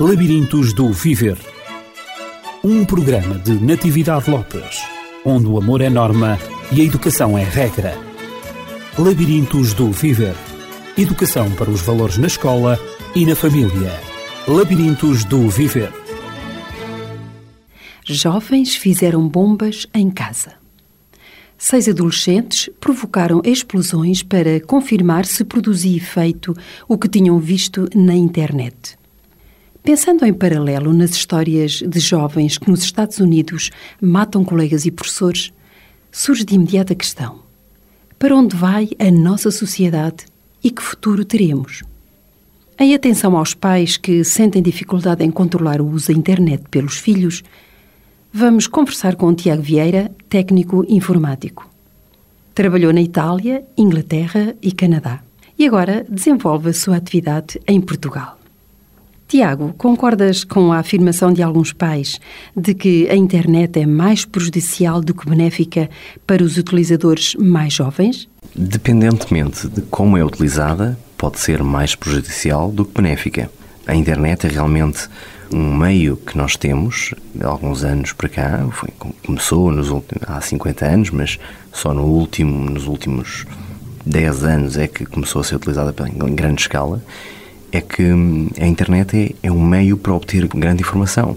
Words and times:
Labirintos 0.00 0.72
do 0.72 0.90
Viver. 0.90 1.36
Um 2.64 2.82
programa 2.82 3.38
de 3.38 3.52
Natividade 3.52 4.30
Lopes, 4.30 4.80
onde 5.22 5.46
o 5.46 5.58
amor 5.58 5.82
é 5.82 5.90
norma 5.90 6.38
e 6.72 6.80
a 6.80 6.84
educação 6.84 7.36
é 7.36 7.44
regra. 7.44 7.94
Labirintos 8.98 9.74
do 9.74 9.92
Viver. 9.92 10.34
Educação 10.96 11.50
para 11.52 11.70
os 11.70 11.82
valores 11.82 12.16
na 12.16 12.26
escola 12.26 12.80
e 13.14 13.26
na 13.26 13.36
família. 13.36 13.92
Labirintos 14.48 15.24
do 15.24 15.50
Viver. 15.50 15.92
Jovens 18.02 18.74
fizeram 18.74 19.28
bombas 19.28 19.86
em 19.92 20.10
casa. 20.10 20.54
Seis 21.58 21.86
adolescentes 21.86 22.70
provocaram 22.80 23.42
explosões 23.44 24.22
para 24.22 24.58
confirmar 24.60 25.26
se 25.26 25.44
produzia 25.44 25.98
efeito 25.98 26.56
o 26.88 26.96
que 26.96 27.08
tinham 27.08 27.38
visto 27.38 27.86
na 27.94 28.14
internet. 28.14 29.01
Pensando 29.82 30.24
em 30.24 30.32
paralelo 30.32 30.92
nas 30.92 31.10
histórias 31.10 31.82
de 31.82 31.98
jovens 31.98 32.56
que 32.56 32.70
nos 32.70 32.82
Estados 32.82 33.18
Unidos 33.18 33.70
matam 34.00 34.44
colegas 34.44 34.86
e 34.86 34.90
professores, 34.90 35.52
surge 36.10 36.44
de 36.44 36.54
imediato 36.54 36.92
a 36.92 36.96
questão: 36.96 37.40
para 38.18 38.36
onde 38.36 38.56
vai 38.56 38.90
a 38.98 39.10
nossa 39.10 39.50
sociedade 39.50 40.24
e 40.62 40.70
que 40.70 40.82
futuro 40.82 41.24
teremos? 41.24 41.82
Em 42.78 42.94
atenção 42.94 43.36
aos 43.36 43.54
pais 43.54 43.96
que 43.96 44.24
sentem 44.24 44.62
dificuldade 44.62 45.24
em 45.24 45.30
controlar 45.30 45.80
o 45.80 45.88
uso 45.88 46.08
da 46.08 46.18
internet 46.18 46.64
pelos 46.70 46.96
filhos, 46.96 47.42
Vamos 48.34 48.66
conversar 48.66 49.16
com 49.16 49.26
o 49.26 49.34
Tiago 49.34 49.60
Vieira, 49.60 50.10
técnico 50.26 50.86
informático. 50.88 51.68
Trabalhou 52.54 52.90
na 52.90 53.02
Itália, 53.02 53.62
Inglaterra 53.76 54.56
e 54.62 54.72
Canadá 54.72 55.22
e 55.58 55.66
agora 55.66 56.06
desenvolve 56.08 56.70
a 56.70 56.72
sua 56.72 56.96
atividade 56.96 57.60
em 57.68 57.78
Portugal. 57.78 58.41
Tiago, 59.32 59.72
concordas 59.78 60.44
com 60.44 60.74
a 60.74 60.78
afirmação 60.80 61.32
de 61.32 61.42
alguns 61.42 61.72
pais 61.72 62.20
de 62.54 62.74
que 62.74 63.08
a 63.08 63.16
internet 63.16 63.80
é 63.80 63.86
mais 63.86 64.26
prejudicial 64.26 65.00
do 65.00 65.14
que 65.14 65.26
benéfica 65.26 65.88
para 66.26 66.44
os 66.44 66.58
utilizadores 66.58 67.34
mais 67.36 67.72
jovens? 67.72 68.28
Dependentemente 68.54 69.68
de 69.68 69.80
como 69.80 70.18
é 70.18 70.22
utilizada, 70.22 70.98
pode 71.16 71.40
ser 71.40 71.62
mais 71.62 71.94
prejudicial 71.94 72.70
do 72.70 72.84
que 72.84 73.00
benéfica. 73.00 73.50
A 73.86 73.94
internet 73.94 74.46
é 74.46 74.50
realmente 74.50 75.08
um 75.50 75.78
meio 75.78 76.18
que 76.18 76.36
nós 76.36 76.54
temos, 76.54 77.14
de 77.34 77.42
alguns 77.42 77.84
anos 77.84 78.12
para 78.12 78.28
cá, 78.28 78.68
foi, 78.70 78.90
começou 79.24 79.72
nos 79.72 79.88
últimos, 79.88 80.28
há 80.28 80.42
50 80.42 80.84
anos, 80.84 81.10
mas 81.10 81.38
só 81.72 81.94
no 81.94 82.04
último, 82.04 82.68
nos 82.68 82.86
últimos 82.86 83.46
10 84.04 84.44
anos 84.44 84.76
é 84.76 84.86
que 84.86 85.06
começou 85.06 85.40
a 85.40 85.44
ser 85.44 85.56
utilizada 85.56 85.94
em 86.06 86.34
grande 86.34 86.60
escala, 86.60 87.02
é 87.72 87.80
que 87.80 88.02
hum, 88.02 88.48
a 88.60 88.66
internet 88.66 89.34
é, 89.42 89.46
é 89.46 89.50
um 89.50 89.64
meio 89.64 89.96
para 89.96 90.12
obter 90.12 90.46
grande 90.46 90.82
informação 90.82 91.36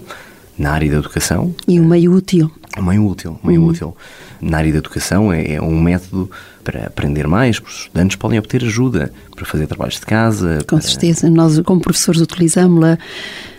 na 0.58 0.72
área 0.72 0.90
da 0.90 0.98
educação. 0.98 1.54
E 1.66 1.80
um 1.80 1.86
meio 1.86 2.12
útil. 2.12 2.50
Um 2.78 2.82
meio 2.82 3.06
útil, 3.06 3.38
um 3.42 3.46
meio 3.46 3.62
uhum. 3.62 3.68
útil. 3.68 3.96
Na 4.40 4.58
área 4.58 4.70
da 4.70 4.78
educação 4.78 5.32
é, 5.32 5.54
é, 5.54 5.62
um 5.62 5.80
método 5.80 6.30
para 6.62 6.86
aprender 6.86 7.26
mais, 7.26 7.58
os 7.58 7.80
estudantes 7.80 8.16
podem 8.16 8.38
obter 8.38 8.62
ajuda 8.62 9.12
para 9.34 9.46
fazer 9.46 9.66
trabalhos 9.66 9.94
de 9.94 10.06
casa. 10.06 10.58
Com 10.68 10.76
para... 10.76 10.86
certeza, 10.86 11.30
nós 11.30 11.58
como 11.60 11.80
professores 11.80 12.20
utilizamos-la 12.20 12.98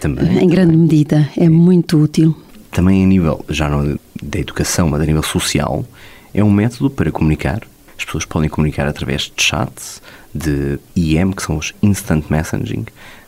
em 0.03 0.47
grande 0.47 0.71
também. 0.71 0.77
medida, 0.77 1.29
é 1.35 1.49
muito 1.49 1.97
útil. 1.99 2.35
Também 2.71 3.03
a 3.03 3.07
nível, 3.07 3.43
já 3.49 3.67
não 3.67 3.97
da 4.21 4.39
educação, 4.39 4.89
mas 4.89 5.01
a 5.01 5.05
nível 5.05 5.23
social, 5.23 5.83
é 6.33 6.43
um 6.43 6.51
método 6.51 6.89
para 6.89 7.11
comunicar. 7.11 7.61
As 7.97 8.05
pessoas 8.05 8.25
podem 8.25 8.49
comunicar 8.49 8.87
através 8.87 9.23
de 9.23 9.43
chats, 9.43 10.01
de 10.33 10.79
IM, 10.95 11.31
que 11.31 11.43
são 11.43 11.57
os 11.57 11.73
Instant 11.81 12.25
Messaging, 12.29 12.85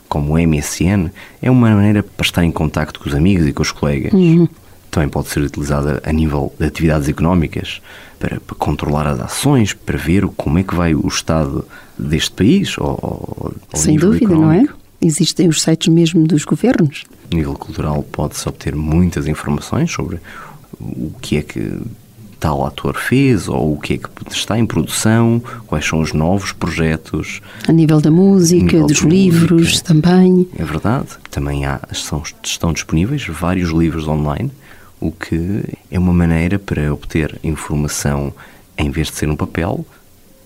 como 0.08 0.34
o 0.34 0.38
MSN, 0.38 1.10
é 1.40 1.50
uma 1.50 1.70
maneira 1.70 2.02
para 2.02 2.24
estar 2.24 2.44
em 2.44 2.50
contacto 2.50 3.00
com 3.00 3.08
os 3.08 3.14
amigos 3.14 3.46
e 3.46 3.52
com 3.52 3.62
os 3.62 3.72
colegas. 3.72 4.12
Uhum 4.12 4.48
também 4.90 5.08
pode 5.08 5.28
ser 5.28 5.40
utilizada 5.40 6.02
a 6.04 6.12
nível 6.12 6.52
de 6.58 6.66
atividades 6.66 7.08
económicas 7.08 7.80
para, 8.18 8.40
para, 8.40 8.56
controlar 8.56 9.06
as 9.06 9.20
ações, 9.20 9.72
para 9.72 9.96
ver 9.96 10.26
como 10.36 10.58
é 10.58 10.62
que 10.62 10.74
vai 10.74 10.94
o 10.94 11.06
estado 11.06 11.64
deste 11.98 12.32
país. 12.32 12.76
Ou, 12.76 13.54
Sem 13.74 13.96
dúvida, 13.96 14.24
económico. 14.24 14.72
não 14.72 14.74
é? 14.74 14.80
Existem 15.06 15.48
os 15.48 15.62
sites 15.62 15.88
mesmo 15.88 16.26
dos 16.26 16.44
governos. 16.44 17.04
A 17.30 17.34
nível 17.34 17.54
cultural 17.54 18.02
pode-se 18.02 18.46
obter 18.48 18.74
muitas 18.74 19.26
informações 19.26 19.90
sobre 19.90 20.18
o 20.78 21.12
que 21.22 21.38
é 21.38 21.42
que 21.42 21.78
tal 22.40 22.66
ator 22.66 22.96
fez 22.96 23.46
ou 23.46 23.74
o 23.74 23.78
que 23.78 23.94
é 23.94 23.98
que 23.98 24.08
está 24.32 24.58
em 24.58 24.66
produção, 24.66 25.40
quais 25.66 25.86
são 25.86 26.00
os 26.00 26.12
novos 26.12 26.50
projetos. 26.50 27.40
A 27.68 27.72
nível 27.72 28.00
da 28.00 28.10
música, 28.10 28.64
nível 28.64 28.86
dos 28.86 29.00
livros 29.00 29.62
música. 29.68 29.86
também. 29.86 30.48
É 30.58 30.64
verdade. 30.64 31.08
Também 31.30 31.66
há, 31.66 31.80
estão, 31.92 32.22
estão 32.42 32.72
disponíveis 32.72 33.26
vários 33.28 33.70
livros 33.70 34.08
online 34.08 34.50
o 35.00 35.10
que 35.10 35.64
é 35.90 35.98
uma 35.98 36.12
maneira 36.12 36.58
para 36.58 36.92
obter 36.92 37.38
informação, 37.42 38.32
em 38.76 38.90
vez 38.90 39.08
de 39.08 39.14
ser 39.14 39.28
um 39.30 39.36
papel, 39.36 39.84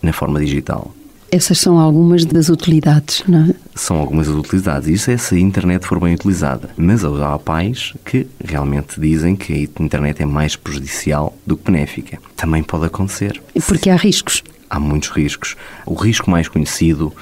na 0.00 0.12
forma 0.12 0.38
digital. 0.38 0.94
Essas 1.34 1.58
são 1.58 1.80
algumas 1.80 2.24
das 2.24 2.48
utilidades, 2.48 3.24
não 3.26 3.50
é? 3.50 3.54
São 3.74 3.96
algumas 3.96 4.28
das 4.28 4.36
utilidades. 4.36 4.88
Isso 4.88 5.10
é 5.10 5.16
se 5.16 5.34
a 5.34 5.40
internet 5.40 5.84
for 5.84 5.98
bem 5.98 6.14
utilizada. 6.14 6.70
Mas 6.76 7.04
há 7.04 7.36
pais 7.40 7.92
que 8.04 8.28
realmente 8.44 9.00
dizem 9.00 9.34
que 9.34 9.68
a 9.76 9.82
internet 9.82 10.22
é 10.22 10.26
mais 10.26 10.54
prejudicial 10.54 11.36
do 11.44 11.56
que 11.56 11.72
benéfica. 11.72 12.20
Também 12.36 12.62
pode 12.62 12.84
acontecer. 12.84 13.42
Porque 13.66 13.90
há 13.90 13.96
riscos. 13.96 14.44
Há 14.70 14.78
muitos 14.78 15.08
riscos. 15.08 15.56
O 15.84 15.94
risco 15.94 16.30
mais 16.30 16.46
conhecido 16.46 17.12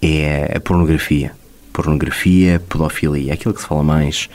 é 0.00 0.52
a 0.56 0.60
pornografia. 0.60 1.32
Pornografia, 1.72 2.62
pedofilia. 2.68 3.32
É 3.32 3.34
aquilo 3.34 3.52
que 3.52 3.60
se 3.60 3.66
fala 3.66 3.82
mais 3.82 4.28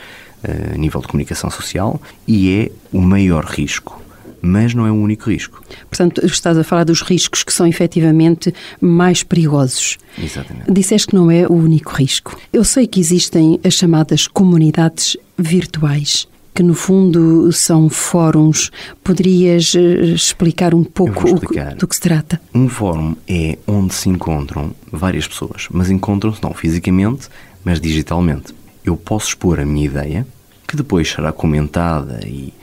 a 0.43 0.77
nível 0.77 0.99
de 0.99 1.07
comunicação 1.07 1.49
social 1.49 2.01
e 2.27 2.51
é 2.51 2.71
o 2.91 2.99
maior 2.99 3.45
risco. 3.45 4.02
Mas 4.45 4.73
não 4.73 4.85
é 4.85 4.91
o 4.91 4.95
único 4.95 5.29
risco. 5.29 5.63
Portanto, 5.89 6.23
estás 6.25 6.57
a 6.57 6.63
falar 6.65 6.83
dos 6.83 7.01
riscos 7.01 7.43
que 7.43 7.53
são 7.53 7.65
efetivamente 7.65 8.53
mais 8.81 9.23
perigosos. 9.23 9.97
Exatamente. 10.21 10.71
Disseste 10.71 11.07
que 11.07 11.15
não 11.15 11.31
é 11.31 11.47
o 11.47 11.53
único 11.53 11.93
risco. 11.93 12.37
Eu 12.51 12.65
sei 12.65 12.85
que 12.85 12.99
existem 12.99 13.57
as 13.63 13.73
chamadas 13.73 14.27
comunidades 14.27 15.15
virtuais 15.37 16.27
que 16.53 16.61
no 16.61 16.73
fundo 16.73 17.51
são 17.51 17.89
fóruns. 17.89 18.69
Poderias 19.03 19.73
eh, 19.75 20.13
explicar 20.13 20.73
um 20.75 20.83
pouco 20.83 21.27
explicar. 21.27 21.75
do 21.75 21.87
que 21.87 21.95
se 21.95 22.01
trata? 22.01 22.39
Um 22.53 22.69
fórum 22.69 23.15
é 23.27 23.57
onde 23.65 23.93
se 23.93 24.09
encontram 24.09 24.75
várias 24.91 25.27
pessoas, 25.27 25.67
mas 25.71 25.89
encontram-se 25.89 26.43
não 26.43 26.53
fisicamente, 26.53 27.27
mas 27.63 27.81
digitalmente 27.81 28.53
eu 28.85 28.95
posso 28.95 29.29
expor 29.29 29.59
a 29.59 29.65
minha 29.65 29.85
ideia, 29.85 30.27
que 30.67 30.75
depois 30.75 31.09
será 31.09 31.31
comentada 31.31 32.19
e 32.25 32.53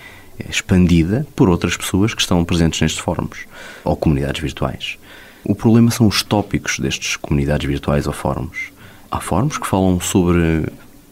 expandida 0.49 1.27
por 1.35 1.49
outras 1.49 1.77
pessoas 1.77 2.15
que 2.15 2.21
estão 2.21 2.45
presentes 2.45 2.81
nestes 2.81 3.01
fóruns 3.01 3.47
ou 3.85 3.97
comunidades 3.97 4.41
virtuais. 4.41 4.99
O 5.45 5.55
problema 5.55 5.91
são 5.91 6.07
os 6.07 6.23
tópicos 6.23 6.79
destes 6.79 7.17
comunidades 7.17 7.67
virtuais 7.67 8.07
ou 8.07 8.13
fóruns. 8.13 8.73
Há 9.11 9.21
fóruns 9.21 9.59
que 9.59 9.67
falam 9.67 10.01
sobre 10.01 10.67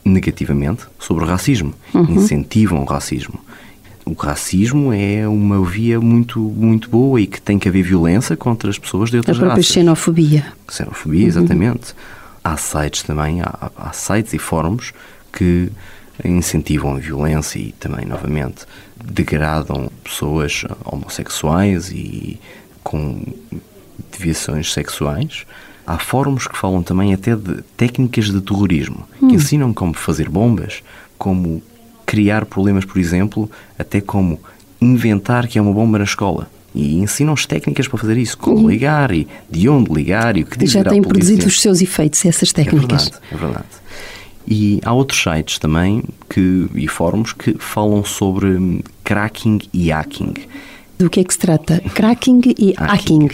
negativamente 0.05 0.85
sobre 0.99 1.25
o 1.25 1.27
racismo, 1.27 1.75
uhum. 1.93 2.15
incentivam 2.15 2.83
o 2.83 2.85
racismo. 2.85 3.39
O 4.05 4.15
racismo 4.15 4.93
é 4.93 5.29
uma 5.29 5.63
via 5.63 6.01
muito 6.01 6.41
muito 6.41 6.89
boa 6.89 7.21
e 7.21 7.27
que 7.27 7.41
tem 7.41 7.59
que 7.59 7.69
haver 7.69 7.83
violência 7.83 8.37
contra 8.37 8.71
as 8.71 8.79
pessoas 8.79 9.11
de 9.11 9.19
outras 9.19 9.37
raças. 9.37 9.43
A 9.43 9.47
própria 9.47 9.63
raças. 9.63 9.75
xenofobia. 9.75 10.53
Xenofobia, 10.71 11.23
uhum. 11.23 11.29
exatamente. 11.29 11.93
Uhum 11.93 12.19
há 12.53 12.57
sites 12.57 13.03
também, 13.03 13.41
há, 13.43 13.71
há 13.77 13.93
sites 13.93 14.33
e 14.33 14.39
fóruns 14.39 14.93
que 15.33 15.71
incentivam 16.25 16.97
a 16.97 16.99
violência 16.99 17.59
e 17.59 17.73
também, 17.73 18.07
novamente, 18.07 18.65
degradam 18.97 19.91
pessoas 20.03 20.65
homossexuais 20.85 21.91
e 21.91 22.41
com 22.83 23.21
deviações 24.13 24.73
sexuais. 24.73 25.45
Há 25.87 25.99
fóruns 25.99 26.47
que 26.47 26.57
falam 26.57 26.83
também 26.83 27.15
até 27.15 27.35
de 27.35 27.63
técnicas 27.77 28.27
de 28.27 28.41
terrorismo, 28.41 29.09
hum. 29.23 29.29
que 29.29 29.35
ensinam 29.35 29.73
como 29.73 29.95
fazer 29.95 30.29
bombas, 30.29 30.83
como 31.17 31.63
criar 32.05 32.45
problemas, 32.45 32.85
por 32.85 32.99
exemplo, 32.99 33.51
até 33.79 34.01
como 34.01 34.41
inventar 34.81 35.47
que 35.47 35.59
é 35.59 35.63
uma 35.63 35.73
bomba 35.73 35.99
na 35.99 36.05
escola 36.05 36.49
e 36.75 36.99
ensinam-os 36.99 37.47
técnicas 37.47 37.89
para 37.89 37.99
fazer 37.99 38.17
isso, 38.17 38.37
como 38.37 38.69
ligar 38.69 39.11
e 39.13 39.27
de 39.51 39.69
onde 39.69 39.93
ligar 39.93 40.37
e 40.37 40.43
o 40.43 40.47
que 40.47 40.59
dizer 40.59 40.85
Já 40.85 40.91
têm 40.91 41.03
produzido 41.03 41.47
os 41.47 41.61
seus 41.61 41.81
efeitos 41.81 42.25
essas 42.25 42.53
técnicas. 42.53 43.09
É 43.09 43.11
verdade, 43.11 43.13
é 43.33 43.37
verdade. 43.37 43.67
E 44.51 44.81
há 44.83 44.95
outros 44.95 45.23
sites 45.23 45.59
também 45.59 46.03
que, 46.31 46.69
e 46.75 46.89
fóruns 46.89 47.35
que 47.35 47.55
falam 47.59 48.03
sobre 48.03 48.83
cracking 49.05 49.61
e 49.75 49.91
hacking. 49.91 50.33
Do 50.99 51.11
que 51.11 51.21
é 51.21 51.25
que 51.25 51.35
se 51.35 51.39
trata? 51.39 51.83
Cracking 51.95 52.41
e 52.57 52.73
hacking. 52.79 53.29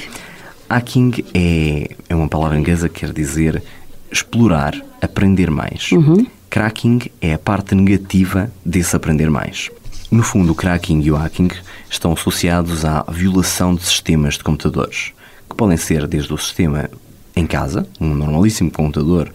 Hacking, 0.69 1.13
é, 1.33 1.89
é 2.09 2.15
uma 2.17 2.29
palavra 2.29 2.59
inglesa 2.59 2.89
que 2.89 3.01
quer 3.01 3.13
dizer 3.13 3.63
explorar, 4.11 4.75
aprender 5.01 5.53
mais. 5.53 5.93
Uhum. 5.93 6.27
Cracking 6.51 7.03
é 7.21 7.35
a 7.35 7.39
parte 7.39 7.77
negativa 7.77 8.51
desse 8.67 8.97
aprender 8.97 9.31
mais. 9.31 9.71
No 10.11 10.25
fundo, 10.25 10.51
o 10.51 10.55
cracking 10.55 11.01
e 11.01 11.13
o 11.13 11.17
hacking 11.17 11.51
estão 11.89 12.13
associados 12.13 12.85
à 12.85 13.05
violação 13.09 13.77
de 13.77 13.85
sistemas 13.85 14.35
de 14.35 14.43
computadores, 14.43 15.13
que 15.49 15.55
podem 15.55 15.77
ser 15.77 16.09
desde 16.09 16.35
o 16.35 16.39
sistema 16.39 16.91
em 17.37 17.47
casa, 17.47 17.87
um 18.01 18.13
normalíssimo 18.15 18.71
computador 18.71 19.33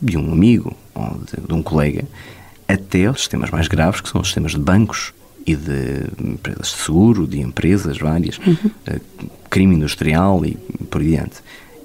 de 0.00 0.18
um 0.18 0.30
amigo 0.30 0.76
ou 0.94 1.20
de, 1.20 1.46
de 1.46 1.54
um 1.54 1.62
colega, 1.62 2.04
até 2.68 3.10
os 3.10 3.20
sistemas 3.20 3.50
mais 3.50 3.68
graves, 3.68 4.00
que 4.00 4.08
são 4.08 4.20
os 4.20 4.28
sistemas 4.28 4.52
de 4.52 4.58
bancos 4.58 5.12
e 5.46 5.56
de 5.56 6.04
empresas 6.22 6.68
de 6.68 6.84
seguro, 6.84 7.26
de 7.26 7.40
empresas 7.40 7.98
várias, 7.98 8.38
uhum. 8.38 9.00
crime 9.50 9.74
industrial 9.74 10.44
e 10.44 10.54
por 10.90 11.02
diante. 11.02 11.36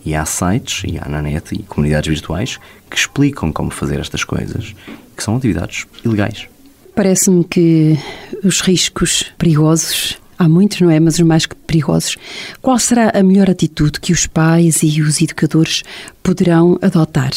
E 0.06 0.16
há 0.16 0.26
sites, 0.26 0.84
e 0.86 0.98
há 0.98 1.10
na 1.10 1.22
net, 1.22 1.54
e 1.54 1.64
comunidades 1.64 2.08
virtuais 2.08 2.60
que 2.90 2.96
explicam 2.96 3.52
como 3.52 3.72
fazer 3.72 4.00
estas 4.00 4.24
coisas, 4.24 4.74
que 5.16 5.24
são 5.24 5.36
atividades 5.36 5.86
ilegais. 6.06 6.48
Parece-me 6.96 7.44
que 7.44 7.98
os 8.44 8.62
riscos 8.62 9.32
perigosos 9.38 10.18
Há 10.40 10.48
muitos, 10.48 10.82
não 10.82 10.92
é? 10.92 11.00
Mas 11.00 11.16
os 11.16 11.22
mais 11.22 11.48
perigosos. 11.48 12.16
Qual 12.62 12.78
será 12.78 13.12
a 13.14 13.24
melhor 13.24 13.50
atitude 13.50 14.00
que 14.00 14.14
os 14.14 14.28
pais 14.28 14.84
e 14.84 15.02
os 15.02 15.20
educadores 15.20 15.82
poderão 16.22 16.78
adotar? 16.80 17.32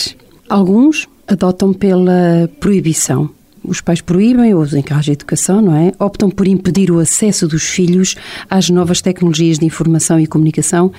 Alguns 0.49 1.08
adotam 1.32 1.73
pela 1.73 2.50
proibição, 2.59 3.31
os 3.62 3.81
pais 3.81 4.00
proíbem 4.00 4.55
ou 4.55 4.62
os 4.62 4.75
encargos 4.75 5.05
de 5.05 5.12
educação, 5.12 5.61
não 5.61 5.77
é? 5.77 5.93
Optam 5.99 6.31
por 6.31 6.47
impedir 6.47 6.91
o 6.91 6.99
acesso 6.99 7.47
dos 7.47 7.62
filhos 7.62 8.17
às 8.49 8.71
novas 8.71 9.00
tecnologias 9.00 9.59
de 9.59 9.67
informação 9.67 10.19
e 10.19 10.27
comunicação, 10.27 10.91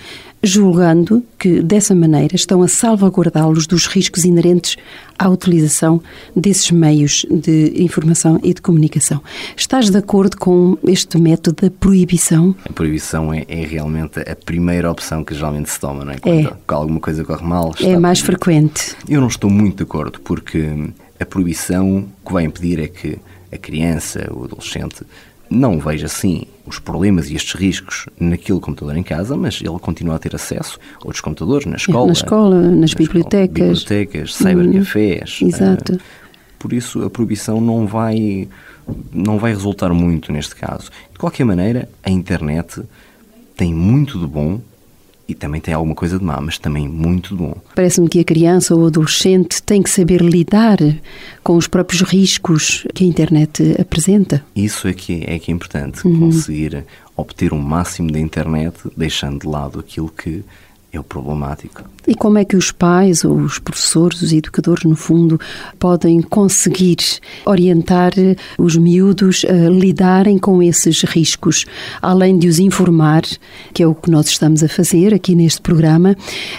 julgando 0.43 1.23
que 1.37 1.61
dessa 1.61 1.93
maneira 1.93 2.35
estão 2.35 2.61
a 2.61 2.67
salvaguardá-los 2.67 3.67
dos 3.67 3.85
riscos 3.85 4.25
inerentes 4.25 4.75
à 5.17 5.29
utilização 5.29 6.01
desses 6.35 6.71
meios 6.71 7.25
de 7.29 7.73
informação 7.81 8.39
e 8.43 8.53
de 8.53 8.61
comunicação. 8.61 9.21
Estás 9.55 9.89
de 9.89 9.97
acordo 9.97 10.37
com 10.37 10.77
este 10.83 11.17
método 11.19 11.63
da 11.63 11.71
proibição? 11.71 12.55
A 12.67 12.73
proibição 12.73 13.33
é, 13.33 13.45
é 13.47 13.63
realmente 13.65 14.19
a 14.19 14.35
primeira 14.35 14.89
opção 14.89 15.23
que 15.23 15.35
geralmente 15.35 15.69
se 15.69 15.79
toma, 15.79 16.03
não 16.03 16.13
é? 16.13 16.17
Quando 16.17 16.47
é. 16.47 16.53
alguma 16.67 16.99
coisa 16.99 17.23
corre 17.23 17.45
mal. 17.45 17.73
É 17.79 17.97
mais 17.99 18.19
frequente. 18.19 18.95
Eu 19.07 19.21
não 19.21 19.27
estou 19.27 19.49
muito 19.49 19.77
de 19.77 19.83
acordo, 19.83 20.19
porque 20.21 20.91
a 21.19 21.25
proibição 21.25 22.07
que 22.25 22.33
vai 22.33 22.45
impedir 22.45 22.79
é 22.79 22.87
que 22.87 23.19
a 23.51 23.57
criança, 23.57 24.27
o 24.33 24.45
adolescente, 24.45 25.05
não 25.49 25.77
veja 25.77 26.05
assim 26.05 26.47
os 26.65 26.79
problemas 26.79 27.29
e 27.29 27.35
estes 27.35 27.59
riscos 27.59 28.05
naquele 28.19 28.59
computador 28.59 28.95
em 28.95 29.03
casa, 29.03 29.35
mas 29.35 29.61
ele 29.61 29.79
continua 29.79 30.15
a 30.15 30.19
ter 30.19 30.35
acesso 30.35 30.79
a 30.95 31.05
outros 31.05 31.21
computadores 31.21 31.65
na 31.65 31.75
escola. 31.75 32.07
Na 32.07 32.13
escola, 32.13 32.61
nas 32.61 32.91
na 32.91 32.97
bibliotecas. 32.97 33.79
Escola, 33.79 33.99
bibliotecas, 33.99 34.35
cybercafés. 34.35 35.39
Hum, 35.41 35.47
exato. 35.47 35.93
Uh, 35.93 35.99
por 36.59 36.73
isso 36.73 37.03
a 37.03 37.09
proibição 37.09 37.59
não 37.59 37.87
vai, 37.87 38.47
não 39.11 39.39
vai 39.39 39.51
resultar 39.51 39.91
muito 39.93 40.31
neste 40.31 40.55
caso. 40.55 40.91
De 41.11 41.17
qualquer 41.17 41.43
maneira, 41.43 41.89
a 42.03 42.11
internet 42.11 42.81
tem 43.55 43.73
muito 43.73 44.19
de 44.19 44.27
bom 44.27 44.61
e 45.31 45.33
também 45.33 45.61
tem 45.61 45.73
alguma 45.73 45.95
coisa 45.95 46.19
de 46.19 46.23
má, 46.23 46.39
mas 46.41 46.57
também 46.57 46.87
muito 46.87 47.35
bom. 47.35 47.55
Parece-me 47.73 48.09
que 48.09 48.19
a 48.19 48.23
criança 48.23 48.75
ou 48.75 48.83
o 48.83 48.85
adolescente 48.87 49.63
tem 49.63 49.81
que 49.81 49.89
saber 49.89 50.21
lidar 50.21 50.77
com 51.43 51.55
os 51.55 51.67
próprios 51.67 52.01
riscos 52.01 52.85
que 52.93 53.03
a 53.03 53.07
internet 53.07 53.75
apresenta. 53.79 54.43
Isso 54.55 54.87
é 54.87 54.93
que 54.93 55.23
é, 55.25 55.39
que 55.39 55.51
é 55.51 55.53
importante, 55.53 56.05
uhum. 56.05 56.19
conseguir 56.19 56.85
obter 57.15 57.53
o 57.53 57.55
um 57.55 57.61
máximo 57.61 58.11
da 58.11 58.19
internet, 58.19 58.77
deixando 58.95 59.39
de 59.39 59.47
lado 59.47 59.79
aquilo 59.79 60.09
que 60.09 60.43
é 60.93 60.99
o 60.99 61.03
problemático. 61.03 61.83
E 62.05 62.15
como 62.15 62.37
é 62.37 62.43
que 62.43 62.57
os 62.57 62.71
pais, 62.71 63.23
ou 63.23 63.37
os 63.37 63.59
professores, 63.59 64.21
os 64.21 64.33
educadores, 64.33 64.83
no 64.83 64.95
fundo, 64.95 65.39
podem 65.79 66.21
conseguir 66.21 66.97
orientar 67.45 68.11
os 68.57 68.75
miúdos 68.75 69.45
a 69.45 69.69
lidarem 69.69 70.37
com 70.37 70.61
esses 70.61 71.03
riscos, 71.03 71.65
além 72.01 72.37
de 72.37 72.47
os 72.47 72.59
informar, 72.59 73.21
que 73.73 73.83
é 73.83 73.87
o 73.87 73.95
que 73.95 74.11
nós 74.11 74.27
estamos 74.27 74.63
a 74.63 74.67
fazer 74.67 75.13
aqui 75.13 75.35
neste 75.35 75.61
programa, 75.61 76.15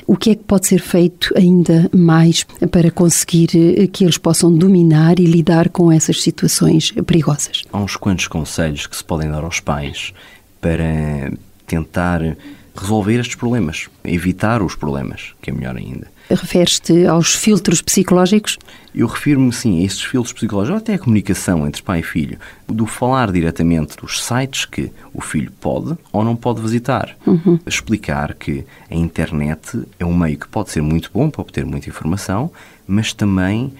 o 0.07 0.17
que 0.17 0.31
é 0.31 0.35
que 0.35 0.45
pode 0.45 0.67
ser 0.67 0.81
feito 0.81 1.33
ainda 1.37 1.91
mais 1.93 2.45
para 2.71 2.91
conseguir 2.91 3.49
que 3.93 4.05
eles 4.05 4.17
possam 4.17 4.53
dominar 4.57 5.19
e 5.19 5.27
lidar 5.27 5.69
com 5.69 5.93
essas 5.93 6.23
situações 6.23 6.93
perigosas? 7.05 7.65
Há 7.73 7.79
uns 7.79 7.97
quantos 7.97 8.29
conselhos 8.29 8.87
que 8.87 8.97
se 8.97 9.05
podem 9.05 9.31
dar 9.31 9.45
aos 9.45 9.61
pais 9.61 10.15
para 10.61 11.33
tentar 11.67 12.37
resolver 12.75 13.21
estes 13.21 13.37
problemas, 13.37 13.89
evitar 14.05 14.63
os 14.63 14.75
problemas, 14.75 15.35
que 15.43 15.51
é 15.51 15.53
melhor 15.53 15.77
ainda. 15.77 16.11
Referes-te 16.31 17.07
aos 17.07 17.35
filtros 17.35 17.83
psicológicos? 17.83 18.59
Eu 18.95 19.07
refiro-me, 19.07 19.53
sim, 19.53 19.83
a 19.83 19.85
esses 19.85 20.03
filtros 20.03 20.33
psicológicos, 20.33 20.81
até 20.81 20.95
a 20.95 20.99
comunicação 20.99 21.67
entre 21.67 21.83
pai 21.83 22.01
e 22.01 22.03
filho, 22.03 22.39
do 22.67 22.87
falar 22.87 23.31
diretamente 23.31 23.97
dos 23.97 24.23
sites 24.23 24.65
que 24.65 24.91
o 25.13 25.21
filho 25.21 25.53
pode 25.61 25.97
ou 26.11 26.25
não 26.25 26.35
pode 26.35 26.63
visitar. 26.63 27.17
Uhum. 27.27 27.59
Explicar 27.67 28.35
que 28.35 28.65
a 28.91 28.95
internet 28.95 29.83
é 29.99 30.05
um 30.05 30.17
meio 30.17 30.39
que 30.39 30.49
pode 30.49 30.71
ser 30.71 30.81
muito 30.81 31.11
bom 31.13 31.29
para 31.29 31.43
obter 31.43 31.67
muita 31.67 31.89
informação, 31.89 32.51
mas 32.87 33.13
também 33.13 33.73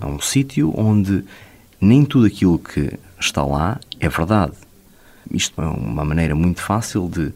é 0.00 0.06
um 0.06 0.20
sítio 0.20 0.72
onde 0.76 1.24
nem 1.80 2.04
tudo 2.04 2.26
aquilo 2.26 2.58
que 2.58 2.92
está 3.18 3.44
lá 3.44 3.80
é 3.98 4.08
verdade. 4.08 4.52
Isto 5.30 5.60
é 5.60 5.66
uma 5.66 6.04
maneira 6.04 6.34
muito 6.34 6.60
fácil 6.60 7.08
de 7.08 7.32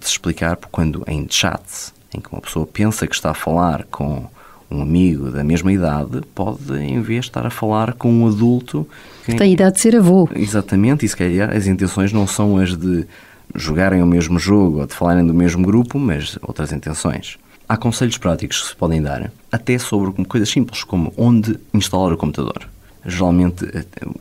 de 0.00 0.06
se 0.06 0.12
explicar 0.12 0.56
quando 0.70 1.04
em 1.06 1.26
chats, 1.28 1.92
em 2.14 2.20
que 2.20 2.32
uma 2.32 2.40
pessoa 2.40 2.66
pensa 2.66 3.06
que 3.06 3.14
está 3.14 3.30
a 3.30 3.34
falar 3.34 3.84
com 3.90 4.26
um 4.70 4.82
amigo 4.82 5.30
da 5.30 5.42
mesma 5.42 5.72
idade, 5.72 6.20
pode, 6.34 6.72
em 6.74 7.00
vez 7.02 7.24
estar 7.24 7.44
a 7.44 7.50
falar 7.50 7.94
com 7.94 8.12
um 8.12 8.28
adulto... 8.28 8.86
Que 9.24 9.34
tem 9.34 9.52
idade 9.52 9.74
de 9.76 9.80
ser 9.80 9.96
avô. 9.96 10.28
Exatamente, 10.34 11.04
e 11.04 11.08
se 11.08 11.16
calhar 11.16 11.54
as 11.54 11.66
intenções 11.66 12.12
não 12.12 12.26
são 12.26 12.56
as 12.56 12.76
de 12.76 13.06
jogarem 13.54 14.00
o 14.00 14.06
mesmo 14.06 14.38
jogo 14.38 14.80
ou 14.80 14.86
de 14.86 14.94
falarem 14.94 15.26
do 15.26 15.34
mesmo 15.34 15.64
grupo, 15.66 15.98
mas 15.98 16.38
outras 16.42 16.72
intenções. 16.72 17.36
Há 17.68 17.76
conselhos 17.76 18.18
práticos 18.18 18.62
que 18.62 18.68
se 18.68 18.76
podem 18.76 19.02
dar, 19.02 19.30
até 19.50 19.78
sobre 19.78 20.24
coisas 20.24 20.48
simples, 20.48 20.84
como 20.84 21.12
onde 21.16 21.58
instalar 21.74 22.12
o 22.12 22.16
computador. 22.16 22.68
Geralmente, 23.04 23.66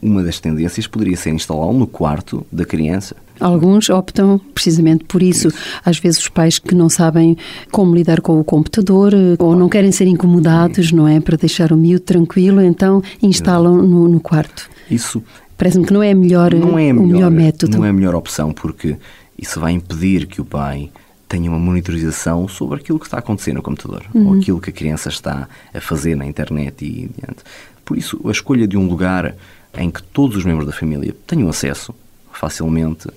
uma 0.01 0.23
das 0.23 0.39
tendências 0.39 0.87
poderia 0.87 1.17
ser 1.17 1.31
instalá-lo 1.31 1.73
no 1.73 1.87
quarto 1.87 2.45
da 2.51 2.65
criança. 2.65 3.15
Alguns 3.39 3.89
optam 3.89 4.39
precisamente 4.53 5.05
por 5.05 5.23
isso. 5.23 5.49
Às 5.83 5.99
vezes, 5.99 6.19
os 6.19 6.29
pais 6.29 6.59
que 6.59 6.75
não 6.75 6.89
sabem 6.89 7.37
como 7.71 7.95
lidar 7.95 8.21
com 8.21 8.39
o 8.39 8.43
computador 8.43 9.13
ou 9.37 9.55
não 9.55 9.69
querem 9.69 9.91
ser 9.91 10.07
incomodados, 10.07 10.91
não 10.91 11.07
é? 11.07 11.19
Para 11.19 11.37
deixar 11.37 11.71
o 11.71 11.77
miúdo 11.77 12.01
tranquilo, 12.01 12.61
então 12.61 13.01
instalam 13.21 13.77
no, 13.77 14.07
no 14.07 14.19
quarto. 14.19 14.69
Isso. 14.89 15.23
Parece-me 15.57 15.85
que 15.85 15.93
não 15.93 16.01
é, 16.01 16.13
melhor, 16.13 16.53
não 16.53 16.79
é 16.79 16.93
melhor, 16.93 17.03
o 17.03 17.07
melhor 17.07 17.31
método. 17.31 17.77
Não 17.77 17.85
é 17.85 17.89
a 17.89 17.93
melhor 17.93 18.15
opção, 18.15 18.53
porque 18.53 18.97
isso 19.37 19.59
vai 19.59 19.73
impedir 19.73 20.25
que 20.25 20.39
o 20.39 20.45
pai 20.45 20.89
tenha 21.27 21.49
uma 21.49 21.59
monitorização 21.59 22.47
sobre 22.47 22.79
aquilo 22.79 22.97
que 22.97 23.05
está 23.05 23.17
a 23.17 23.19
acontecer 23.19 23.53
no 23.53 23.61
computador 23.61 24.03
uhum. 24.13 24.29
ou 24.29 24.33
aquilo 24.35 24.59
que 24.59 24.71
a 24.71 24.73
criança 24.73 25.09
está 25.09 25.47
a 25.73 25.79
fazer 25.79 26.15
na 26.15 26.25
internet 26.25 26.83
e 26.83 27.09
diante. 27.15 27.43
Por 27.85 27.97
isso, 27.97 28.19
a 28.25 28.31
escolha 28.31 28.67
de 28.67 28.77
um 28.77 28.87
lugar 28.87 29.35
em 29.77 29.91
que 29.91 30.01
todos 30.01 30.37
os 30.37 30.45
membros 30.45 30.65
da 30.65 30.73
família 30.73 31.15
tenham 31.27 31.47
acesso 31.47 31.93
facilmente 32.39 33.09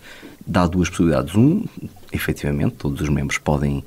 dá 0.45 0.67
duas 0.67 0.89
possibilidades. 0.89 1.35
Um, 1.37 1.65
efetivamente, 2.13 2.75
todos 2.75 3.01
os 3.01 3.09
membros 3.09 3.39
podem 3.39 3.85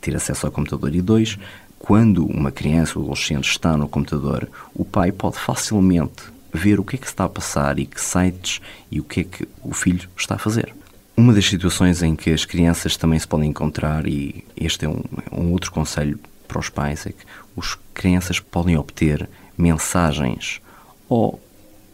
ter 0.00 0.16
acesso 0.16 0.46
ao 0.46 0.52
computador. 0.52 0.94
E 0.94 1.02
dois, 1.02 1.38
quando 1.78 2.24
uma 2.26 2.50
criança 2.50 2.98
ou 2.98 3.04
adolescente 3.04 3.44
está 3.44 3.76
no 3.76 3.88
computador, 3.88 4.48
o 4.74 4.84
pai 4.84 5.12
pode 5.12 5.38
facilmente 5.38 6.22
ver 6.52 6.80
o 6.80 6.84
que 6.84 6.96
é 6.96 6.98
que 6.98 7.06
está 7.06 7.24
a 7.24 7.28
passar 7.28 7.78
e 7.78 7.86
que 7.86 8.00
sites 8.00 8.60
e 8.90 8.98
o 8.98 9.04
que 9.04 9.20
é 9.20 9.24
que 9.24 9.48
o 9.62 9.72
filho 9.72 10.08
está 10.16 10.36
a 10.36 10.38
fazer. 10.38 10.74
Uma 11.16 11.34
das 11.34 11.46
situações 11.46 12.02
em 12.02 12.16
que 12.16 12.30
as 12.30 12.46
crianças 12.46 12.96
também 12.96 13.18
se 13.18 13.28
podem 13.28 13.50
encontrar, 13.50 14.06
e 14.06 14.44
este 14.56 14.86
é 14.86 14.88
um, 14.88 15.02
um 15.30 15.52
outro 15.52 15.70
conselho 15.70 16.18
para 16.48 16.58
os 16.58 16.70
pais, 16.70 17.06
é 17.06 17.10
que 17.10 17.24
as 17.56 17.78
crianças 17.92 18.40
podem 18.40 18.76
obter 18.78 19.28
mensagens 19.56 20.62
ou 21.08 21.38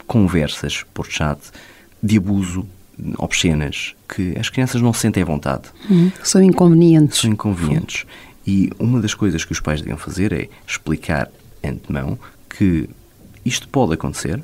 conversas 0.06 0.84
por 0.94 1.06
chat 1.06 1.40
de 2.02 2.18
abuso 2.18 2.66
obscenas 3.18 3.94
que 4.08 4.38
as 4.38 4.48
crianças 4.48 4.80
não 4.80 4.92
se 4.92 5.00
sentem 5.00 5.22
à 5.22 5.26
vontade. 5.26 5.64
Hum, 5.90 6.10
são 6.22 6.42
inconvenientes. 6.42 7.18
São 7.18 7.30
inconvenientes. 7.30 8.06
E 8.46 8.70
uma 8.78 9.00
das 9.00 9.14
coisas 9.14 9.44
que 9.44 9.52
os 9.52 9.60
pais 9.60 9.80
deviam 9.80 9.98
fazer 9.98 10.32
é 10.32 10.48
explicar 10.66 11.30
antemão 11.64 12.18
que 12.48 12.88
isto 13.44 13.68
pode 13.68 13.94
acontecer 13.94 14.40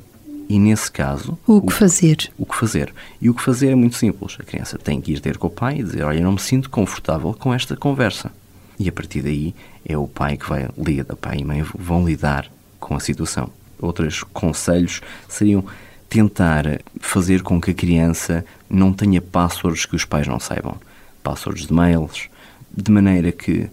e, 0.49 0.59
nesse 0.59 0.91
caso. 0.91 1.39
O 1.47 1.61
que 1.61 1.69
o, 1.69 1.71
fazer? 1.71 2.31
O 2.37 2.45
que 2.45 2.57
fazer. 2.57 2.93
E 3.21 3.31
o 3.31 3.35
que 3.35 3.43
fazer 3.43 3.69
é 3.69 3.75
muito 3.75 3.97
simples. 3.97 4.37
A 4.39 4.45
criança 4.45 4.77
tem 4.77 5.01
que 5.01 5.13
ir 5.13 5.21
ter 5.21 5.39
com 5.39 5.47
o 5.47 5.51
pai 5.51 5.79
e 5.79 5.83
dizer: 5.83 6.03
Olha, 6.03 6.19
eu 6.19 6.25
não 6.25 6.33
me 6.33 6.41
sinto 6.41 6.69
confortável 6.69 7.33
com 7.33 7.55
esta 7.55 7.77
conversa. 7.77 8.31
E 8.79 8.89
a 8.89 8.93
partir 8.93 9.23
daí 9.23 9.55
é 9.85 9.97
o 9.97 10.07
pai 10.07 10.37
que 10.37 10.49
vai 10.49 10.69
lidar, 10.77 11.17
pai 11.17 11.39
e 11.39 11.45
mãe 11.45 11.65
vão 11.75 12.05
lidar 12.07 12.51
com 12.81 12.95
a 12.97 13.01
situação. 13.01 13.51
Outros 13.81 14.23
conselhos 14.25 15.01
seriam 15.29 15.65
tentar 16.13 16.79
fazer 17.01 17.41
com 17.41 17.59
que 17.59 17.71
a 17.71 17.75
criança 17.75 18.45
não 18.69 18.93
tenha 18.93 19.19
passwords 19.19 19.87
que 19.87 19.97
os 19.97 20.05
pais 20.05 20.27
não 20.27 20.39
saibam. 20.39 20.77
Passwords 21.23 21.67
de 21.67 21.73
mails, 21.73 22.29
de 22.71 22.93
maneira 22.93 23.33
que 23.33 23.67